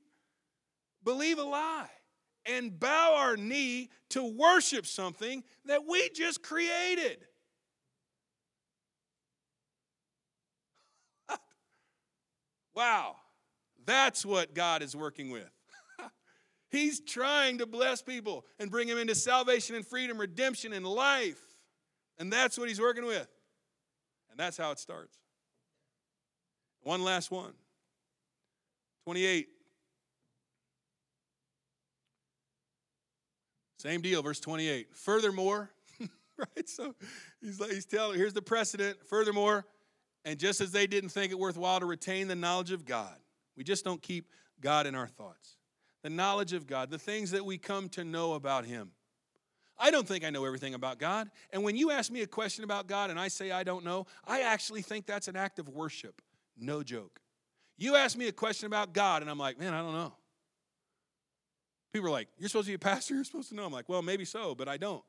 believe 1.02 1.38
a 1.38 1.42
lie 1.42 1.88
and 2.46 2.78
bow 2.78 3.14
our 3.16 3.36
knee 3.36 3.88
to 4.10 4.22
worship 4.22 4.86
something 4.86 5.42
that 5.64 5.86
we 5.86 6.10
just 6.10 6.42
created. 6.42 7.24
wow, 12.74 13.16
that's 13.86 14.26
what 14.26 14.54
God 14.54 14.82
is 14.82 14.94
working 14.94 15.30
with. 15.30 15.53
He's 16.74 16.98
trying 16.98 17.58
to 17.58 17.66
bless 17.66 18.02
people 18.02 18.44
and 18.58 18.68
bring 18.68 18.88
them 18.88 18.98
into 18.98 19.14
salvation 19.14 19.76
and 19.76 19.86
freedom, 19.86 20.18
redemption, 20.18 20.72
and 20.72 20.84
life. 20.84 21.40
And 22.18 22.32
that's 22.32 22.58
what 22.58 22.68
He's 22.68 22.80
working 22.80 23.06
with. 23.06 23.28
And 24.28 24.36
that's 24.36 24.56
how 24.56 24.72
it 24.72 24.80
starts. 24.80 25.16
One 26.82 27.04
last 27.04 27.30
one. 27.30 27.52
28. 29.04 29.46
Same 33.78 34.00
deal, 34.00 34.20
verse 34.20 34.40
28. 34.40 34.96
Furthermore, 34.96 35.70
right? 36.36 36.68
So 36.68 36.96
he's 37.40 37.60
like, 37.60 37.70
he's 37.70 37.86
telling, 37.86 38.18
here's 38.18 38.32
the 38.32 38.42
precedent. 38.42 38.98
Furthermore, 39.06 39.64
and 40.24 40.40
just 40.40 40.60
as 40.60 40.72
they 40.72 40.88
didn't 40.88 41.10
think 41.10 41.30
it 41.30 41.38
worthwhile 41.38 41.78
to 41.78 41.86
retain 41.86 42.26
the 42.26 42.34
knowledge 42.34 42.72
of 42.72 42.84
God, 42.84 43.14
we 43.56 43.62
just 43.62 43.84
don't 43.84 44.02
keep 44.02 44.26
God 44.60 44.88
in 44.88 44.96
our 44.96 45.06
thoughts. 45.06 45.56
The 46.04 46.10
knowledge 46.10 46.52
of 46.52 46.68
God, 46.68 46.90
the 46.90 46.98
things 46.98 47.32
that 47.32 47.44
we 47.44 47.58
come 47.58 47.88
to 47.90 48.04
know 48.04 48.34
about 48.34 48.66
Him. 48.66 48.92
I 49.78 49.90
don't 49.90 50.06
think 50.06 50.22
I 50.22 50.30
know 50.30 50.44
everything 50.44 50.74
about 50.74 50.98
God. 50.98 51.28
And 51.50 51.64
when 51.64 51.76
you 51.76 51.90
ask 51.90 52.12
me 52.12 52.20
a 52.20 52.26
question 52.26 52.62
about 52.62 52.86
God 52.86 53.10
and 53.10 53.18
I 53.18 53.28
say 53.28 53.50
I 53.50 53.64
don't 53.64 53.84
know, 53.84 54.06
I 54.24 54.42
actually 54.42 54.82
think 54.82 55.06
that's 55.06 55.28
an 55.28 55.34
act 55.34 55.58
of 55.58 55.68
worship. 55.68 56.22
No 56.56 56.82
joke. 56.82 57.20
You 57.76 57.96
ask 57.96 58.16
me 58.16 58.28
a 58.28 58.32
question 58.32 58.66
about 58.66 58.92
God 58.92 59.22
and 59.22 59.30
I'm 59.30 59.38
like, 59.38 59.58
man, 59.58 59.74
I 59.74 59.78
don't 59.78 59.94
know. 59.94 60.12
People 61.92 62.08
are 62.08 62.12
like, 62.12 62.28
you're 62.38 62.48
supposed 62.48 62.66
to 62.66 62.72
be 62.72 62.74
a 62.74 62.78
pastor, 62.78 63.14
you're 63.14 63.24
supposed 63.24 63.48
to 63.48 63.54
know. 63.54 63.64
I'm 63.64 63.72
like, 63.72 63.88
well, 63.88 64.02
maybe 64.02 64.24
so, 64.24 64.54
but 64.54 64.68
I 64.68 64.76
don't. 64.76 65.02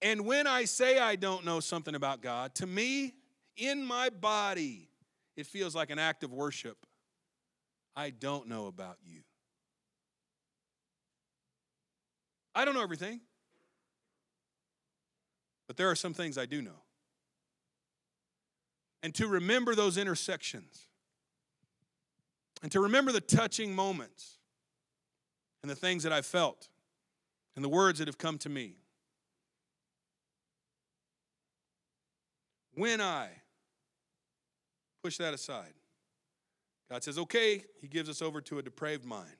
And 0.00 0.24
when 0.24 0.46
I 0.46 0.64
say 0.64 0.98
I 0.98 1.16
don't 1.16 1.44
know 1.44 1.60
something 1.60 1.94
about 1.94 2.22
God, 2.22 2.54
to 2.56 2.66
me, 2.66 3.14
in 3.56 3.84
my 3.84 4.08
body, 4.08 4.88
it 5.36 5.46
feels 5.46 5.74
like 5.74 5.90
an 5.90 5.98
act 5.98 6.24
of 6.24 6.32
worship. 6.32 6.86
I 7.96 8.10
don't 8.10 8.48
know 8.48 8.66
about 8.66 8.98
you. 9.04 9.20
I 12.54 12.64
don't 12.64 12.74
know 12.74 12.82
everything, 12.82 13.20
but 15.66 15.76
there 15.76 15.90
are 15.90 15.94
some 15.94 16.14
things 16.14 16.36
I 16.36 16.46
do 16.46 16.62
know. 16.62 16.82
And 19.02 19.14
to 19.14 19.26
remember 19.28 19.74
those 19.74 19.96
intersections, 19.96 20.86
and 22.62 22.70
to 22.72 22.80
remember 22.80 23.12
the 23.12 23.20
touching 23.20 23.74
moments, 23.74 24.38
and 25.62 25.70
the 25.70 25.76
things 25.76 26.02
that 26.02 26.12
I 26.12 26.22
felt, 26.22 26.68
and 27.54 27.64
the 27.64 27.68
words 27.68 27.98
that 27.98 28.08
have 28.08 28.18
come 28.18 28.38
to 28.38 28.48
me. 28.48 28.74
When 32.74 33.00
I 33.00 33.28
push 35.02 35.18
that 35.18 35.34
aside, 35.34 35.74
God 36.90 37.04
says, 37.04 37.18
okay, 37.18 37.64
He 37.80 37.86
gives 37.86 38.08
us 38.08 38.20
over 38.20 38.40
to 38.42 38.58
a 38.58 38.62
depraved 38.62 39.04
mind 39.04 39.36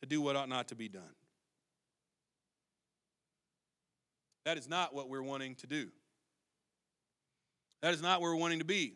to 0.00 0.06
do 0.06 0.20
what 0.20 0.36
ought 0.36 0.48
not 0.48 0.68
to 0.68 0.74
be 0.74 0.88
done. 0.88 1.02
That 4.44 4.58
is 4.58 4.68
not 4.68 4.94
what 4.94 5.08
we're 5.08 5.22
wanting 5.22 5.54
to 5.56 5.66
do. 5.66 5.88
That 7.82 7.94
is 7.94 8.02
not 8.02 8.20
where 8.20 8.30
we're 8.30 8.40
wanting 8.40 8.58
to 8.58 8.64
be. 8.64 8.94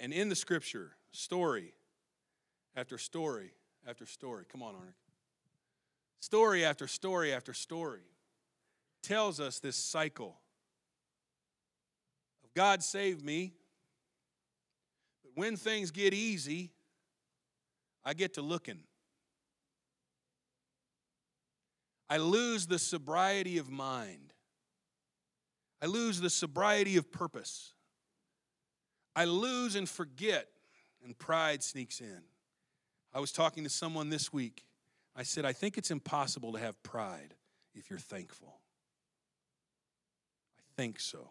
And 0.00 0.12
in 0.12 0.28
the 0.28 0.34
scripture, 0.34 0.92
story 1.12 1.72
after 2.76 2.98
story 2.98 3.52
after 3.88 4.04
story. 4.04 4.44
Come 4.50 4.62
on, 4.62 4.74
Arnick. 4.74 4.94
Story 6.20 6.64
after 6.64 6.86
story 6.86 7.32
after 7.32 7.54
story 7.54 8.02
tells 9.02 9.40
us 9.40 9.60
this 9.60 9.76
cycle 9.76 10.36
of 12.44 12.52
God 12.54 12.82
saved 12.82 13.24
me, 13.24 13.54
when 15.36 15.56
things 15.56 15.92
get 15.92 16.14
easy, 16.14 16.72
I 18.04 18.14
get 18.14 18.34
to 18.34 18.42
looking. 18.42 18.80
I 22.08 22.16
lose 22.16 22.66
the 22.66 22.78
sobriety 22.78 23.58
of 23.58 23.70
mind. 23.70 24.32
I 25.82 25.86
lose 25.86 26.20
the 26.20 26.30
sobriety 26.30 26.96
of 26.96 27.12
purpose. 27.12 27.74
I 29.14 29.26
lose 29.26 29.76
and 29.76 29.88
forget, 29.88 30.48
and 31.04 31.16
pride 31.18 31.62
sneaks 31.62 32.00
in. 32.00 32.22
I 33.12 33.20
was 33.20 33.30
talking 33.30 33.64
to 33.64 33.70
someone 33.70 34.08
this 34.08 34.32
week. 34.32 34.64
I 35.14 35.22
said, 35.22 35.44
I 35.44 35.52
think 35.52 35.76
it's 35.76 35.90
impossible 35.90 36.52
to 36.52 36.58
have 36.58 36.82
pride 36.82 37.34
if 37.74 37.90
you're 37.90 37.98
thankful. 37.98 38.58
I 40.58 40.64
think 40.80 40.98
so. 40.98 41.28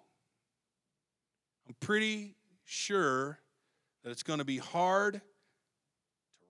I'm 1.67 1.75
pretty 1.79 2.35
sure 2.65 3.39
that 4.05 4.11
it's 4.11 4.23
going 4.23 4.37
to 4.37 4.45
be 4.45 4.59
hard 4.59 5.15
to 5.15 5.21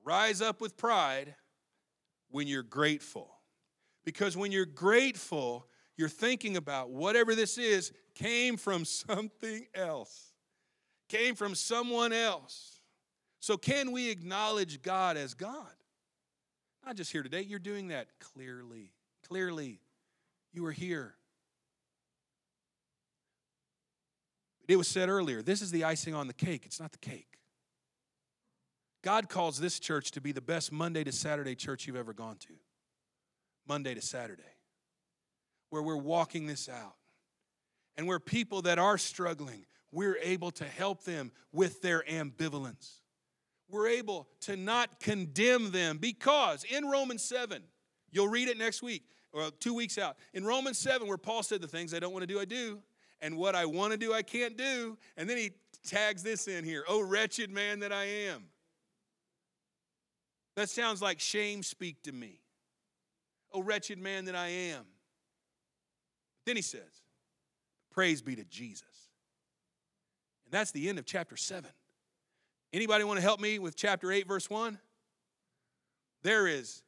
rise 0.03 0.41
up 0.41 0.59
with 0.59 0.75
pride 0.75 1.33
when 2.29 2.47
you're 2.47 2.61
grateful. 2.61 3.31
Because 4.03 4.35
when 4.35 4.51
you're 4.51 4.65
grateful, 4.65 5.65
you're 5.95 6.09
thinking 6.09 6.57
about 6.57 6.89
whatever 6.89 7.33
this 7.33 7.57
is 7.57 7.93
came 8.13 8.57
from 8.57 8.83
something 8.85 9.65
else, 9.73 10.33
came 11.07 11.33
from 11.33 11.55
someone 11.55 12.11
else. 12.11 12.81
So, 13.39 13.55
can 13.55 13.93
we 13.93 14.09
acknowledge 14.09 14.81
God 14.81 15.15
as 15.15 15.33
God? 15.33 15.71
Not 16.85 16.97
just 16.97 17.13
here 17.13 17.23
today, 17.23 17.41
you're 17.41 17.57
doing 17.57 17.87
that 17.87 18.07
clearly. 18.19 18.91
Clearly, 19.29 19.79
you 20.51 20.65
are 20.65 20.73
here. 20.73 21.15
It 24.67 24.75
was 24.75 24.89
said 24.89 25.07
earlier 25.07 25.41
this 25.41 25.61
is 25.61 25.71
the 25.71 25.85
icing 25.85 26.13
on 26.13 26.27
the 26.27 26.33
cake, 26.33 26.63
it's 26.65 26.81
not 26.81 26.91
the 26.91 26.97
cake. 26.97 27.35
God 29.05 29.29
calls 29.29 29.59
this 29.59 29.79
church 29.79 30.09
to 30.11 30.21
be 30.21 30.31
the 30.31 30.41
best 30.41 30.71
Monday 30.71 31.03
to 31.03 31.11
Saturday 31.11 31.53
church 31.53 31.85
you've 31.85 31.95
ever 31.95 32.11
gone 32.11 32.37
to. 32.37 32.53
Monday 33.67 33.93
to 33.93 34.01
Saturday, 34.01 34.41
where 35.69 35.83
we're 35.83 35.95
walking 35.95 36.47
this 36.47 36.67
out. 36.67 36.95
And 37.95 38.07
where 38.07 38.19
people 38.19 38.63
that 38.63 38.79
are 38.79 38.97
struggling, 38.97 39.67
we're 39.91 40.17
able 40.23 40.49
to 40.51 40.65
help 40.65 41.03
them 41.03 41.31
with 41.53 41.83
their 41.83 42.03
ambivalence. 42.09 43.01
We're 43.69 43.89
able 43.89 44.27
to 44.41 44.57
not 44.57 44.99
condemn 44.99 45.71
them 45.71 45.99
because 45.99 46.63
in 46.63 46.85
Romans 46.85 47.23
7, 47.23 47.61
you'll 48.11 48.27
read 48.27 48.47
it 48.47 48.57
next 48.57 48.81
week 48.81 49.03
or 49.31 49.51
two 49.59 49.75
weeks 49.75 49.99
out. 49.99 50.17
In 50.33 50.43
Romans 50.43 50.79
7, 50.79 51.07
where 51.07 51.17
Paul 51.17 51.43
said, 51.43 51.61
The 51.61 51.67
things 51.67 51.93
I 51.93 51.99
don't 51.99 52.11
want 52.11 52.23
to 52.23 52.27
do, 52.27 52.39
I 52.39 52.45
do. 52.45 52.79
And 53.21 53.37
what 53.37 53.53
I 53.53 53.67
want 53.67 53.91
to 53.91 53.97
do, 53.97 54.13
I 54.13 54.23
can't 54.23 54.57
do. 54.57 54.97
And 55.15 55.29
then 55.29 55.37
he 55.37 55.51
tags 55.85 56.23
this 56.23 56.47
in 56.47 56.63
here 56.63 56.83
Oh, 56.89 57.01
wretched 57.01 57.51
man 57.51 57.81
that 57.81 57.93
I 57.93 58.05
am. 58.05 58.45
That 60.55 60.69
sounds 60.69 61.01
like 61.01 61.19
shame 61.19 61.63
speak 61.63 62.01
to 62.03 62.11
me. 62.11 62.39
Oh, 63.53 63.61
wretched 63.61 63.99
man 63.99 64.25
that 64.25 64.35
I 64.35 64.47
am. 64.47 64.85
Then 66.45 66.55
he 66.55 66.61
says, 66.61 66.81
Praise 67.91 68.21
be 68.21 68.35
to 68.35 68.43
Jesus. 68.45 68.83
And 70.45 70.51
that's 70.51 70.71
the 70.71 70.89
end 70.89 70.99
of 70.99 71.05
chapter 71.05 71.37
7. 71.37 71.69
Anybody 72.73 73.03
want 73.05 73.17
to 73.17 73.21
help 73.21 73.39
me 73.39 73.57
with 73.59 73.75
chapter 73.75 74.11
8, 74.11 74.27
verse 74.27 74.49
1? 74.49 74.77
There 76.23 76.47
is, 76.47 76.83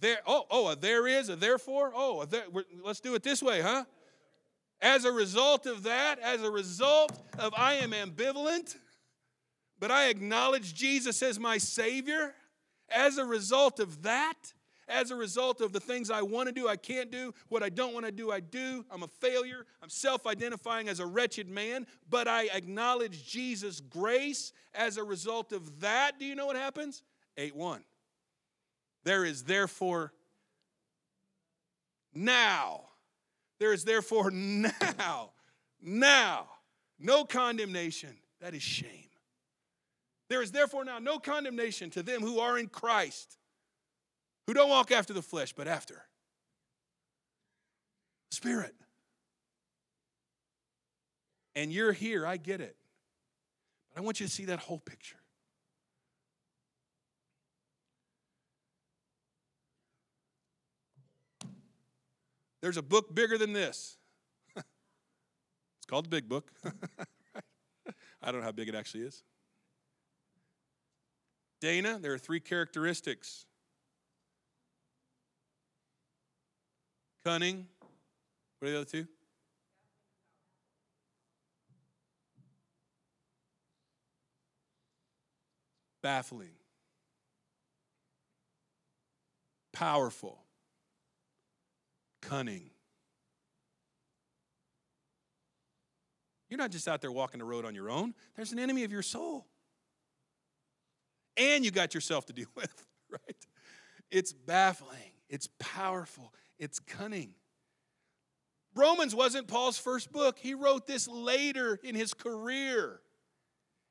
there, 0.00 0.18
oh, 0.26 0.44
oh, 0.50 0.68
a 0.68 0.76
there 0.76 1.08
is, 1.08 1.28
a 1.28 1.36
therefore? 1.36 1.92
Oh, 1.94 2.20
a 2.20 2.26
there, 2.26 2.44
let's 2.84 3.00
do 3.00 3.14
it 3.14 3.22
this 3.22 3.42
way, 3.42 3.60
huh? 3.60 3.84
As 4.80 5.04
a 5.04 5.12
result 5.12 5.66
of 5.66 5.84
that, 5.84 6.18
as 6.18 6.42
a 6.42 6.50
result 6.50 7.18
of 7.38 7.54
I 7.56 7.74
am 7.74 7.92
ambivalent, 7.92 8.76
but 9.80 9.90
I 9.90 10.08
acknowledge 10.08 10.74
Jesus 10.74 11.22
as 11.22 11.40
my 11.40 11.58
Savior, 11.58 12.34
as 12.90 13.18
a 13.18 13.24
result 13.24 13.80
of 13.80 14.02
that, 14.02 14.52
as 14.88 15.10
a 15.10 15.16
result 15.16 15.60
of 15.60 15.72
the 15.72 15.80
things 15.80 16.10
I 16.10 16.22
want 16.22 16.48
to 16.48 16.52
do, 16.52 16.68
I 16.68 16.76
can't 16.76 17.10
do. 17.10 17.34
What 17.48 17.62
I 17.62 17.68
don't 17.68 17.92
want 17.92 18.06
to 18.06 18.12
do, 18.12 18.30
I 18.30 18.40
do. 18.40 18.84
I'm 18.90 19.02
a 19.02 19.08
failure. 19.08 19.66
I'm 19.82 19.88
self 19.88 20.26
identifying 20.26 20.88
as 20.88 21.00
a 21.00 21.06
wretched 21.06 21.48
man, 21.48 21.86
but 22.08 22.28
I 22.28 22.48
acknowledge 22.52 23.26
Jesus' 23.26 23.80
grace 23.80 24.52
as 24.74 24.96
a 24.96 25.02
result 25.02 25.52
of 25.52 25.80
that. 25.80 26.18
Do 26.18 26.24
you 26.24 26.34
know 26.34 26.46
what 26.46 26.56
happens? 26.56 27.02
8 27.36 27.56
1. 27.56 27.82
There 29.04 29.24
is 29.24 29.44
therefore 29.44 30.12
now, 32.14 32.82
there 33.58 33.72
is 33.72 33.84
therefore 33.84 34.30
now, 34.32 35.32
now, 35.82 36.46
no 36.98 37.24
condemnation. 37.24 38.16
That 38.40 38.54
is 38.54 38.62
shame. 38.62 39.08
There 40.28 40.42
is 40.42 40.52
therefore 40.52 40.84
now 40.84 40.98
no 40.98 41.18
condemnation 41.18 41.90
to 41.90 42.02
them 42.02 42.20
who 42.20 42.40
are 42.40 42.58
in 42.58 42.68
Christ 42.68 43.38
who 44.46 44.54
don't 44.54 44.68
walk 44.68 44.92
after 44.92 45.12
the 45.12 45.22
flesh, 45.22 45.52
but 45.52 45.66
after 45.66 46.02
Spirit. 48.30 48.74
And 51.54 51.72
you're 51.72 51.92
here, 51.92 52.26
I 52.26 52.36
get 52.36 52.60
it. 52.60 52.76
But 53.88 54.00
I 54.00 54.04
want 54.04 54.20
you 54.20 54.26
to 54.26 54.32
see 54.32 54.44
that 54.46 54.58
whole 54.58 54.78
picture. 54.78 55.16
There's 62.60 62.76
a 62.76 62.82
book 62.82 63.14
bigger 63.14 63.38
than 63.38 63.52
this. 63.52 63.96
it's 64.56 64.66
called 65.86 66.04
the 66.04 66.08
Big 66.10 66.28
Book. 66.28 66.50
I 68.22 68.32
don't 68.32 68.40
know 68.40 68.46
how 68.46 68.52
big 68.52 68.68
it 68.68 68.74
actually 68.74 69.04
is. 69.04 69.22
Dana, 71.60 71.98
there 71.98 72.12
are 72.12 72.18
three 72.18 72.40
characteristics 72.40 73.46
Cunning. 77.26 77.66
What 78.60 78.68
are 78.68 78.70
the 78.70 78.76
other 78.76 78.84
two? 78.84 79.08
Baffling. 86.04 86.52
Powerful. 89.72 90.38
Cunning. 92.22 92.70
You're 96.48 96.58
not 96.58 96.70
just 96.70 96.86
out 96.86 97.00
there 97.00 97.10
walking 97.10 97.40
the 97.40 97.44
road 97.44 97.64
on 97.64 97.74
your 97.74 97.90
own. 97.90 98.14
There's 98.36 98.52
an 98.52 98.60
enemy 98.60 98.84
of 98.84 98.92
your 98.92 99.02
soul. 99.02 99.48
And 101.36 101.64
you 101.64 101.70
got 101.70 101.94
yourself 101.94 102.26
to 102.26 102.32
deal 102.32 102.48
with, 102.54 102.86
right? 103.10 103.46
It's 104.10 104.32
baffling. 104.32 105.12
It's 105.28 105.48
powerful 105.58 106.32
it's 106.58 106.78
cunning. 106.78 107.34
Romans 108.74 109.14
wasn't 109.14 109.48
Paul's 109.48 109.78
first 109.78 110.12
book. 110.12 110.38
He 110.38 110.54
wrote 110.54 110.86
this 110.86 111.08
later 111.08 111.78
in 111.82 111.94
his 111.94 112.12
career. 112.14 113.00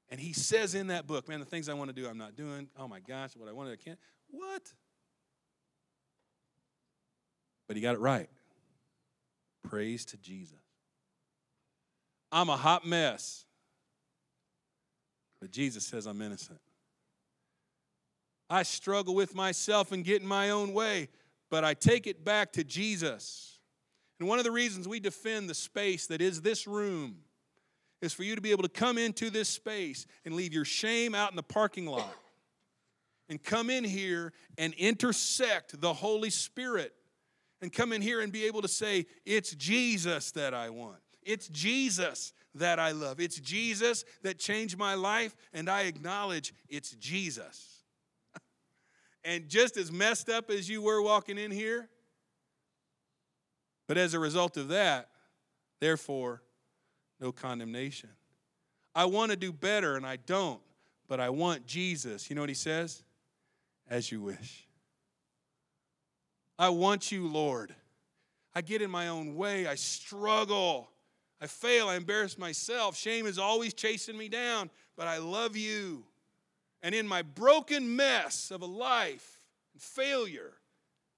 And 0.09 0.19
he 0.19 0.33
says 0.33 0.75
in 0.75 0.87
that 0.87 1.07
book, 1.07 1.27
man, 1.27 1.39
the 1.39 1.45
things 1.45 1.67
I 1.69 1.73
want 1.73 1.89
to 1.89 1.95
do, 1.99 2.07
I'm 2.07 2.17
not 2.17 2.35
doing. 2.35 2.67
Oh 2.77 2.87
my 2.87 2.99
gosh, 2.99 3.31
what 3.35 3.49
I 3.49 3.51
wanted, 3.51 3.73
I 3.73 3.83
can't. 3.83 3.99
What? 4.29 4.61
But 7.67 7.75
he 7.75 7.81
got 7.81 7.95
it 7.95 7.99
right. 7.99 8.29
Praise 9.63 10.05
to 10.05 10.17
Jesus. 10.17 10.59
I'm 12.31 12.49
a 12.49 12.57
hot 12.57 12.85
mess. 12.85 13.45
But 15.41 15.49
Jesus 15.49 15.83
says 15.83 16.05
I'm 16.05 16.21
innocent. 16.21 16.59
I 18.49 18.63
struggle 18.63 19.15
with 19.15 19.35
myself 19.35 19.91
and 19.91 20.03
get 20.03 20.21
in 20.21 20.27
my 20.27 20.49
own 20.49 20.73
way 20.73 21.09
but 21.49 21.63
I 21.63 21.73
take 21.73 22.07
it 22.07 22.25
back 22.25 22.53
to 22.53 22.63
Jesus. 22.63 23.59
And 24.19 24.27
one 24.27 24.39
of 24.39 24.45
the 24.45 24.51
reasons 24.51 24.87
we 24.87 24.99
defend 24.99 25.49
the 25.49 25.53
space 25.53 26.07
that 26.07 26.21
is 26.21 26.41
this 26.41 26.67
room 26.67 27.17
is 28.01 28.13
for 28.13 28.23
you 28.23 28.35
to 28.35 28.41
be 28.41 28.51
able 28.51 28.63
to 28.63 28.69
come 28.69 28.97
into 28.97 29.29
this 29.29 29.49
space 29.49 30.05
and 30.25 30.35
leave 30.35 30.53
your 30.53 30.65
shame 30.65 31.15
out 31.15 31.31
in 31.31 31.35
the 31.35 31.43
parking 31.43 31.85
lot 31.85 32.13
and 33.29 33.41
come 33.41 33.69
in 33.69 33.83
here 33.83 34.33
and 34.57 34.73
intersect 34.73 35.79
the 35.81 35.93
Holy 35.93 36.29
Spirit 36.29 36.93
and 37.61 37.71
come 37.71 37.91
in 37.91 38.01
here 38.01 38.21
and 38.21 38.31
be 38.31 38.45
able 38.45 38.61
to 38.61 38.67
say, 38.67 39.05
It's 39.25 39.51
Jesus 39.55 40.31
that 40.31 40.53
I 40.53 40.69
want. 40.69 40.99
It's 41.23 41.47
Jesus 41.47 42.33
that 42.53 42.79
I 42.79 42.91
love. 42.91 43.19
It's 43.19 43.39
Jesus 43.39 44.05
that 44.21 44.37
changed 44.37 44.77
my 44.77 44.93
life, 44.93 45.35
and 45.53 45.69
I 45.69 45.83
acknowledge 45.83 46.53
it's 46.69 46.91
Jesus. 46.91 47.74
And 49.25 49.49
just 49.49 49.75
as 49.75 49.91
messed 49.91 50.29
up 50.29 50.49
as 50.51 50.69
you 50.69 50.81
were 50.81 51.01
walking 51.01 51.37
in 51.37 51.49
here, 51.51 51.89
but 53.87 53.97
as 53.97 54.13
a 54.13 54.19
result 54.19 54.55
of 54.55 54.69
that, 54.69 55.09
therefore, 55.79 56.43
no 57.19 57.31
condemnation. 57.31 58.09
I 58.93 59.05
want 59.05 59.31
to 59.31 59.37
do 59.37 59.51
better 59.51 59.97
and 59.97 60.05
I 60.05 60.17
don't, 60.17 60.61
but 61.07 61.19
I 61.19 61.29
want 61.29 61.65
Jesus. 61.65 62.29
You 62.29 62.35
know 62.35 62.43
what 62.43 62.49
he 62.49 62.55
says? 62.55 63.03
As 63.89 64.11
you 64.11 64.21
wish. 64.21 64.67
I 66.57 66.69
want 66.69 67.11
you, 67.11 67.27
Lord. 67.27 67.75
I 68.53 68.61
get 68.61 68.81
in 68.81 68.89
my 68.89 69.09
own 69.09 69.35
way. 69.35 69.67
I 69.67 69.75
struggle. 69.75 70.89
I 71.41 71.47
fail. 71.47 71.89
I 71.89 71.95
embarrass 71.95 72.37
myself. 72.37 72.95
Shame 72.95 73.25
is 73.25 73.37
always 73.37 73.73
chasing 73.73 74.17
me 74.17 74.29
down, 74.29 74.69
but 74.95 75.07
I 75.07 75.17
love 75.17 75.57
you. 75.57 76.05
And 76.85 76.93
in 76.93 77.07
my 77.07 77.23
broken 77.23 77.95
mess 77.95 78.51
of 78.51 78.61
a 78.61 78.67
life 78.67 79.41
and 79.73 79.81
failure, 79.81 80.53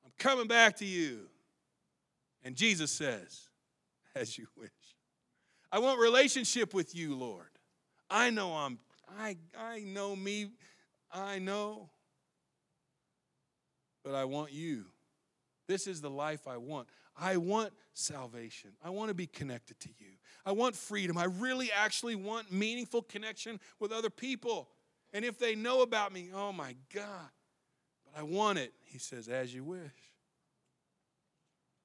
I'm 0.05 0.13
coming 0.17 0.47
back 0.47 0.77
to 0.77 0.85
you. 0.85 1.27
And 2.41 2.55
Jesus 2.55 2.89
says, 2.89 3.49
as 4.15 4.37
you 4.37 4.47
wish. 4.57 4.69
I 5.69 5.79
want 5.79 5.99
relationship 5.99 6.73
with 6.73 6.95
you, 6.95 7.15
Lord. 7.15 7.49
I 8.09 8.29
know 8.29 8.53
I'm 8.53 8.79
I 9.19 9.35
I 9.59 9.79
know 9.79 10.15
me. 10.15 10.51
I 11.11 11.39
know. 11.39 11.89
But 14.05 14.15
I 14.15 14.23
want 14.23 14.53
you. 14.53 14.85
This 15.67 15.85
is 15.85 15.99
the 15.99 16.09
life 16.09 16.47
I 16.47 16.55
want. 16.55 16.87
I 17.19 17.35
want 17.35 17.73
salvation. 17.93 18.69
I 18.81 18.89
want 18.91 19.09
to 19.09 19.13
be 19.13 19.27
connected 19.27 19.81
to 19.81 19.89
you. 19.99 20.13
I 20.45 20.53
want 20.53 20.77
freedom. 20.77 21.17
I 21.17 21.25
really 21.25 21.73
actually 21.73 22.15
want 22.15 22.53
meaningful 22.53 23.01
connection 23.01 23.59
with 23.81 23.91
other 23.91 24.09
people. 24.09 24.69
And 25.13 25.23
if 25.25 25.39
they 25.39 25.55
know 25.55 25.81
about 25.81 26.11
me, 26.13 26.29
oh 26.33 26.51
my 26.51 26.75
God, 26.93 27.29
but 28.05 28.19
I 28.19 28.23
want 28.23 28.59
it, 28.59 28.73
he 28.85 28.97
says, 28.97 29.27
as 29.27 29.53
you 29.53 29.63
wish. 29.63 29.79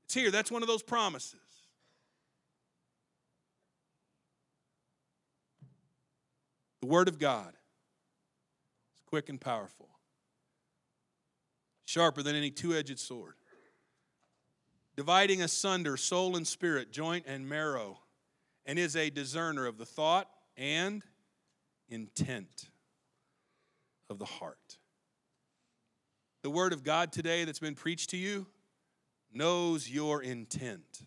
It's 0.05 0.15
here. 0.15 0.31
That's 0.31 0.51
one 0.51 0.63
of 0.63 0.69
those 0.69 0.83
promises. 0.83 1.39
The 6.81 6.87
Word 6.87 7.09
of 7.09 7.19
God 7.19 7.51
is 7.51 9.03
quick 9.07 9.29
and 9.29 9.41
powerful. 9.41 9.89
sharper 11.85 12.23
than 12.23 12.35
any 12.35 12.51
two 12.51 12.75
edged 12.75 12.99
sword, 12.99 13.35
dividing 14.97 15.43
asunder 15.43 15.97
soul 15.97 16.37
and 16.37 16.47
spirit, 16.47 16.91
joint 16.91 17.25
and 17.27 17.49
marrow, 17.49 18.01
and 18.67 18.79
is 18.79 18.97
a 18.97 19.11
discerner 19.11 19.67
of 19.67 19.79
the 19.79 19.87
thought 19.87 20.29
and 20.57 21.03
intent 21.89 22.69
of 24.13 24.21
the 24.21 24.25
heart. 24.25 24.79
The 26.43 26.51
word 26.51 26.73
of 26.73 26.85
God 26.85 27.11
today 27.11 27.45
that's 27.45 27.59
been 27.59 27.75
preached 27.75 28.11
to 28.11 28.17
you 28.17 28.47
knows 29.33 29.89
your 29.91 30.23
intent, 30.23 31.03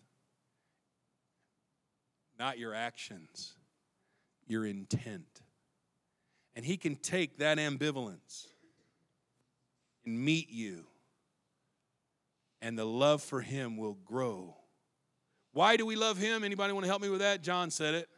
not 2.38 2.58
your 2.58 2.74
actions, 2.74 3.54
your 4.46 4.66
intent. 4.66 5.42
And 6.54 6.64
he 6.64 6.76
can 6.76 6.96
take 6.96 7.38
that 7.38 7.58
ambivalence 7.58 8.48
and 10.04 10.18
meet 10.18 10.50
you, 10.50 10.84
and 12.60 12.78
the 12.78 12.86
love 12.86 13.22
for 13.22 13.40
him 13.40 13.76
will 13.76 13.98
grow. 14.04 14.56
Why 15.52 15.76
do 15.76 15.86
we 15.86 15.96
love 15.96 16.18
him? 16.18 16.44
Anybody 16.44 16.72
want 16.72 16.84
to 16.84 16.88
help 16.88 17.02
me 17.02 17.08
with 17.08 17.20
that? 17.20 17.42
John 17.42 17.70
said 17.70 17.94
it. 17.94 18.08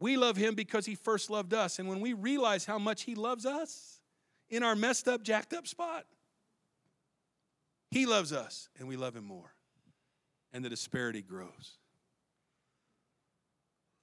We 0.00 0.16
love 0.16 0.36
him 0.36 0.54
because 0.54 0.86
he 0.86 0.94
first 0.94 1.30
loved 1.30 1.52
us. 1.52 1.78
And 1.78 1.88
when 1.88 2.00
we 2.00 2.14
realize 2.14 2.64
how 2.64 2.78
much 2.78 3.02
he 3.02 3.14
loves 3.14 3.44
us 3.44 4.00
in 4.48 4.62
our 4.62 4.74
messed 4.74 5.06
up, 5.06 5.22
jacked 5.22 5.52
up 5.52 5.66
spot, 5.66 6.06
he 7.90 8.06
loves 8.06 8.32
us 8.32 8.68
and 8.78 8.88
we 8.88 8.96
love 8.96 9.14
him 9.14 9.24
more. 9.24 9.52
And 10.52 10.64
the 10.64 10.70
disparity 10.70 11.22
grows. 11.22 11.76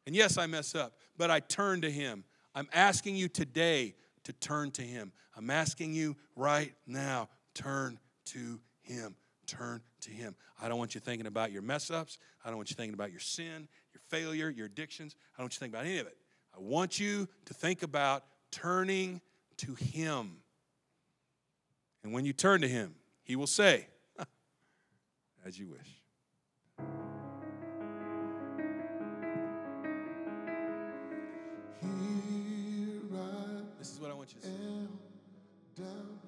And 0.06 0.16
yes, 0.16 0.38
I 0.38 0.46
mess 0.46 0.76
up, 0.76 0.94
but 1.18 1.30
I 1.30 1.42
turn 1.42 1.82
to 1.82 1.92
him. 1.92 2.24
I'm 2.56 2.70
asking 2.72 3.18
you 3.18 3.28
today 3.28 3.96
to 4.24 4.34
turn 4.34 4.72
to 4.72 4.82
him. 4.82 5.12
I'm 5.36 5.50
asking 5.50 5.94
you 5.94 6.16
right 6.36 6.74
now, 6.86 7.28
turn 7.54 8.00
to 8.28 8.60
him. 8.82 9.16
Turn 9.48 9.82
to 10.02 10.12
him. 10.12 10.36
I 10.62 10.68
don't 10.68 10.78
want 10.78 10.94
you 10.96 11.02
thinking 11.02 11.28
about 11.28 11.52
your 11.52 11.62
mess 11.62 11.90
ups. 11.90 12.20
I 12.44 12.50
don't 12.50 12.58
want 12.58 12.70
you 12.70 12.76
thinking 12.76 12.94
about 12.94 13.12
your 13.12 13.20
sin, 13.20 13.68
failure, 14.10 14.50
your 14.50 14.66
addictions. 14.66 15.16
I 15.36 15.42
don't 15.42 15.46
want 15.46 15.54
you 15.54 15.58
to 15.58 15.60
think 15.60 15.74
about 15.74 15.86
any 15.86 16.00
of 16.00 16.08
it. 16.08 16.18
I 16.56 16.60
want 16.60 17.00
you 17.00 17.28
to 17.46 17.54
think 17.54 17.84
about 17.84 18.24
turning 18.52 19.22
to 19.58 19.76
him. 19.76 20.38
And 22.04 22.14
when 22.14 22.26
you 22.26 22.34
turn 22.34 22.62
to 22.62 22.68
him, 22.68 22.96
he 23.24 23.36
will 23.36 23.48
say, 23.48 23.88
as 25.46 25.60
you 25.60 25.68
wish. 25.68 25.98
This 33.78 33.92
is 33.96 34.02
what 34.02 34.12
I 34.12 34.16
want 34.16 34.34
you 34.34 34.42
to 34.42 34.48
say. 34.48 34.54
down 35.78 35.88
on 35.88 36.18
my 36.26 36.27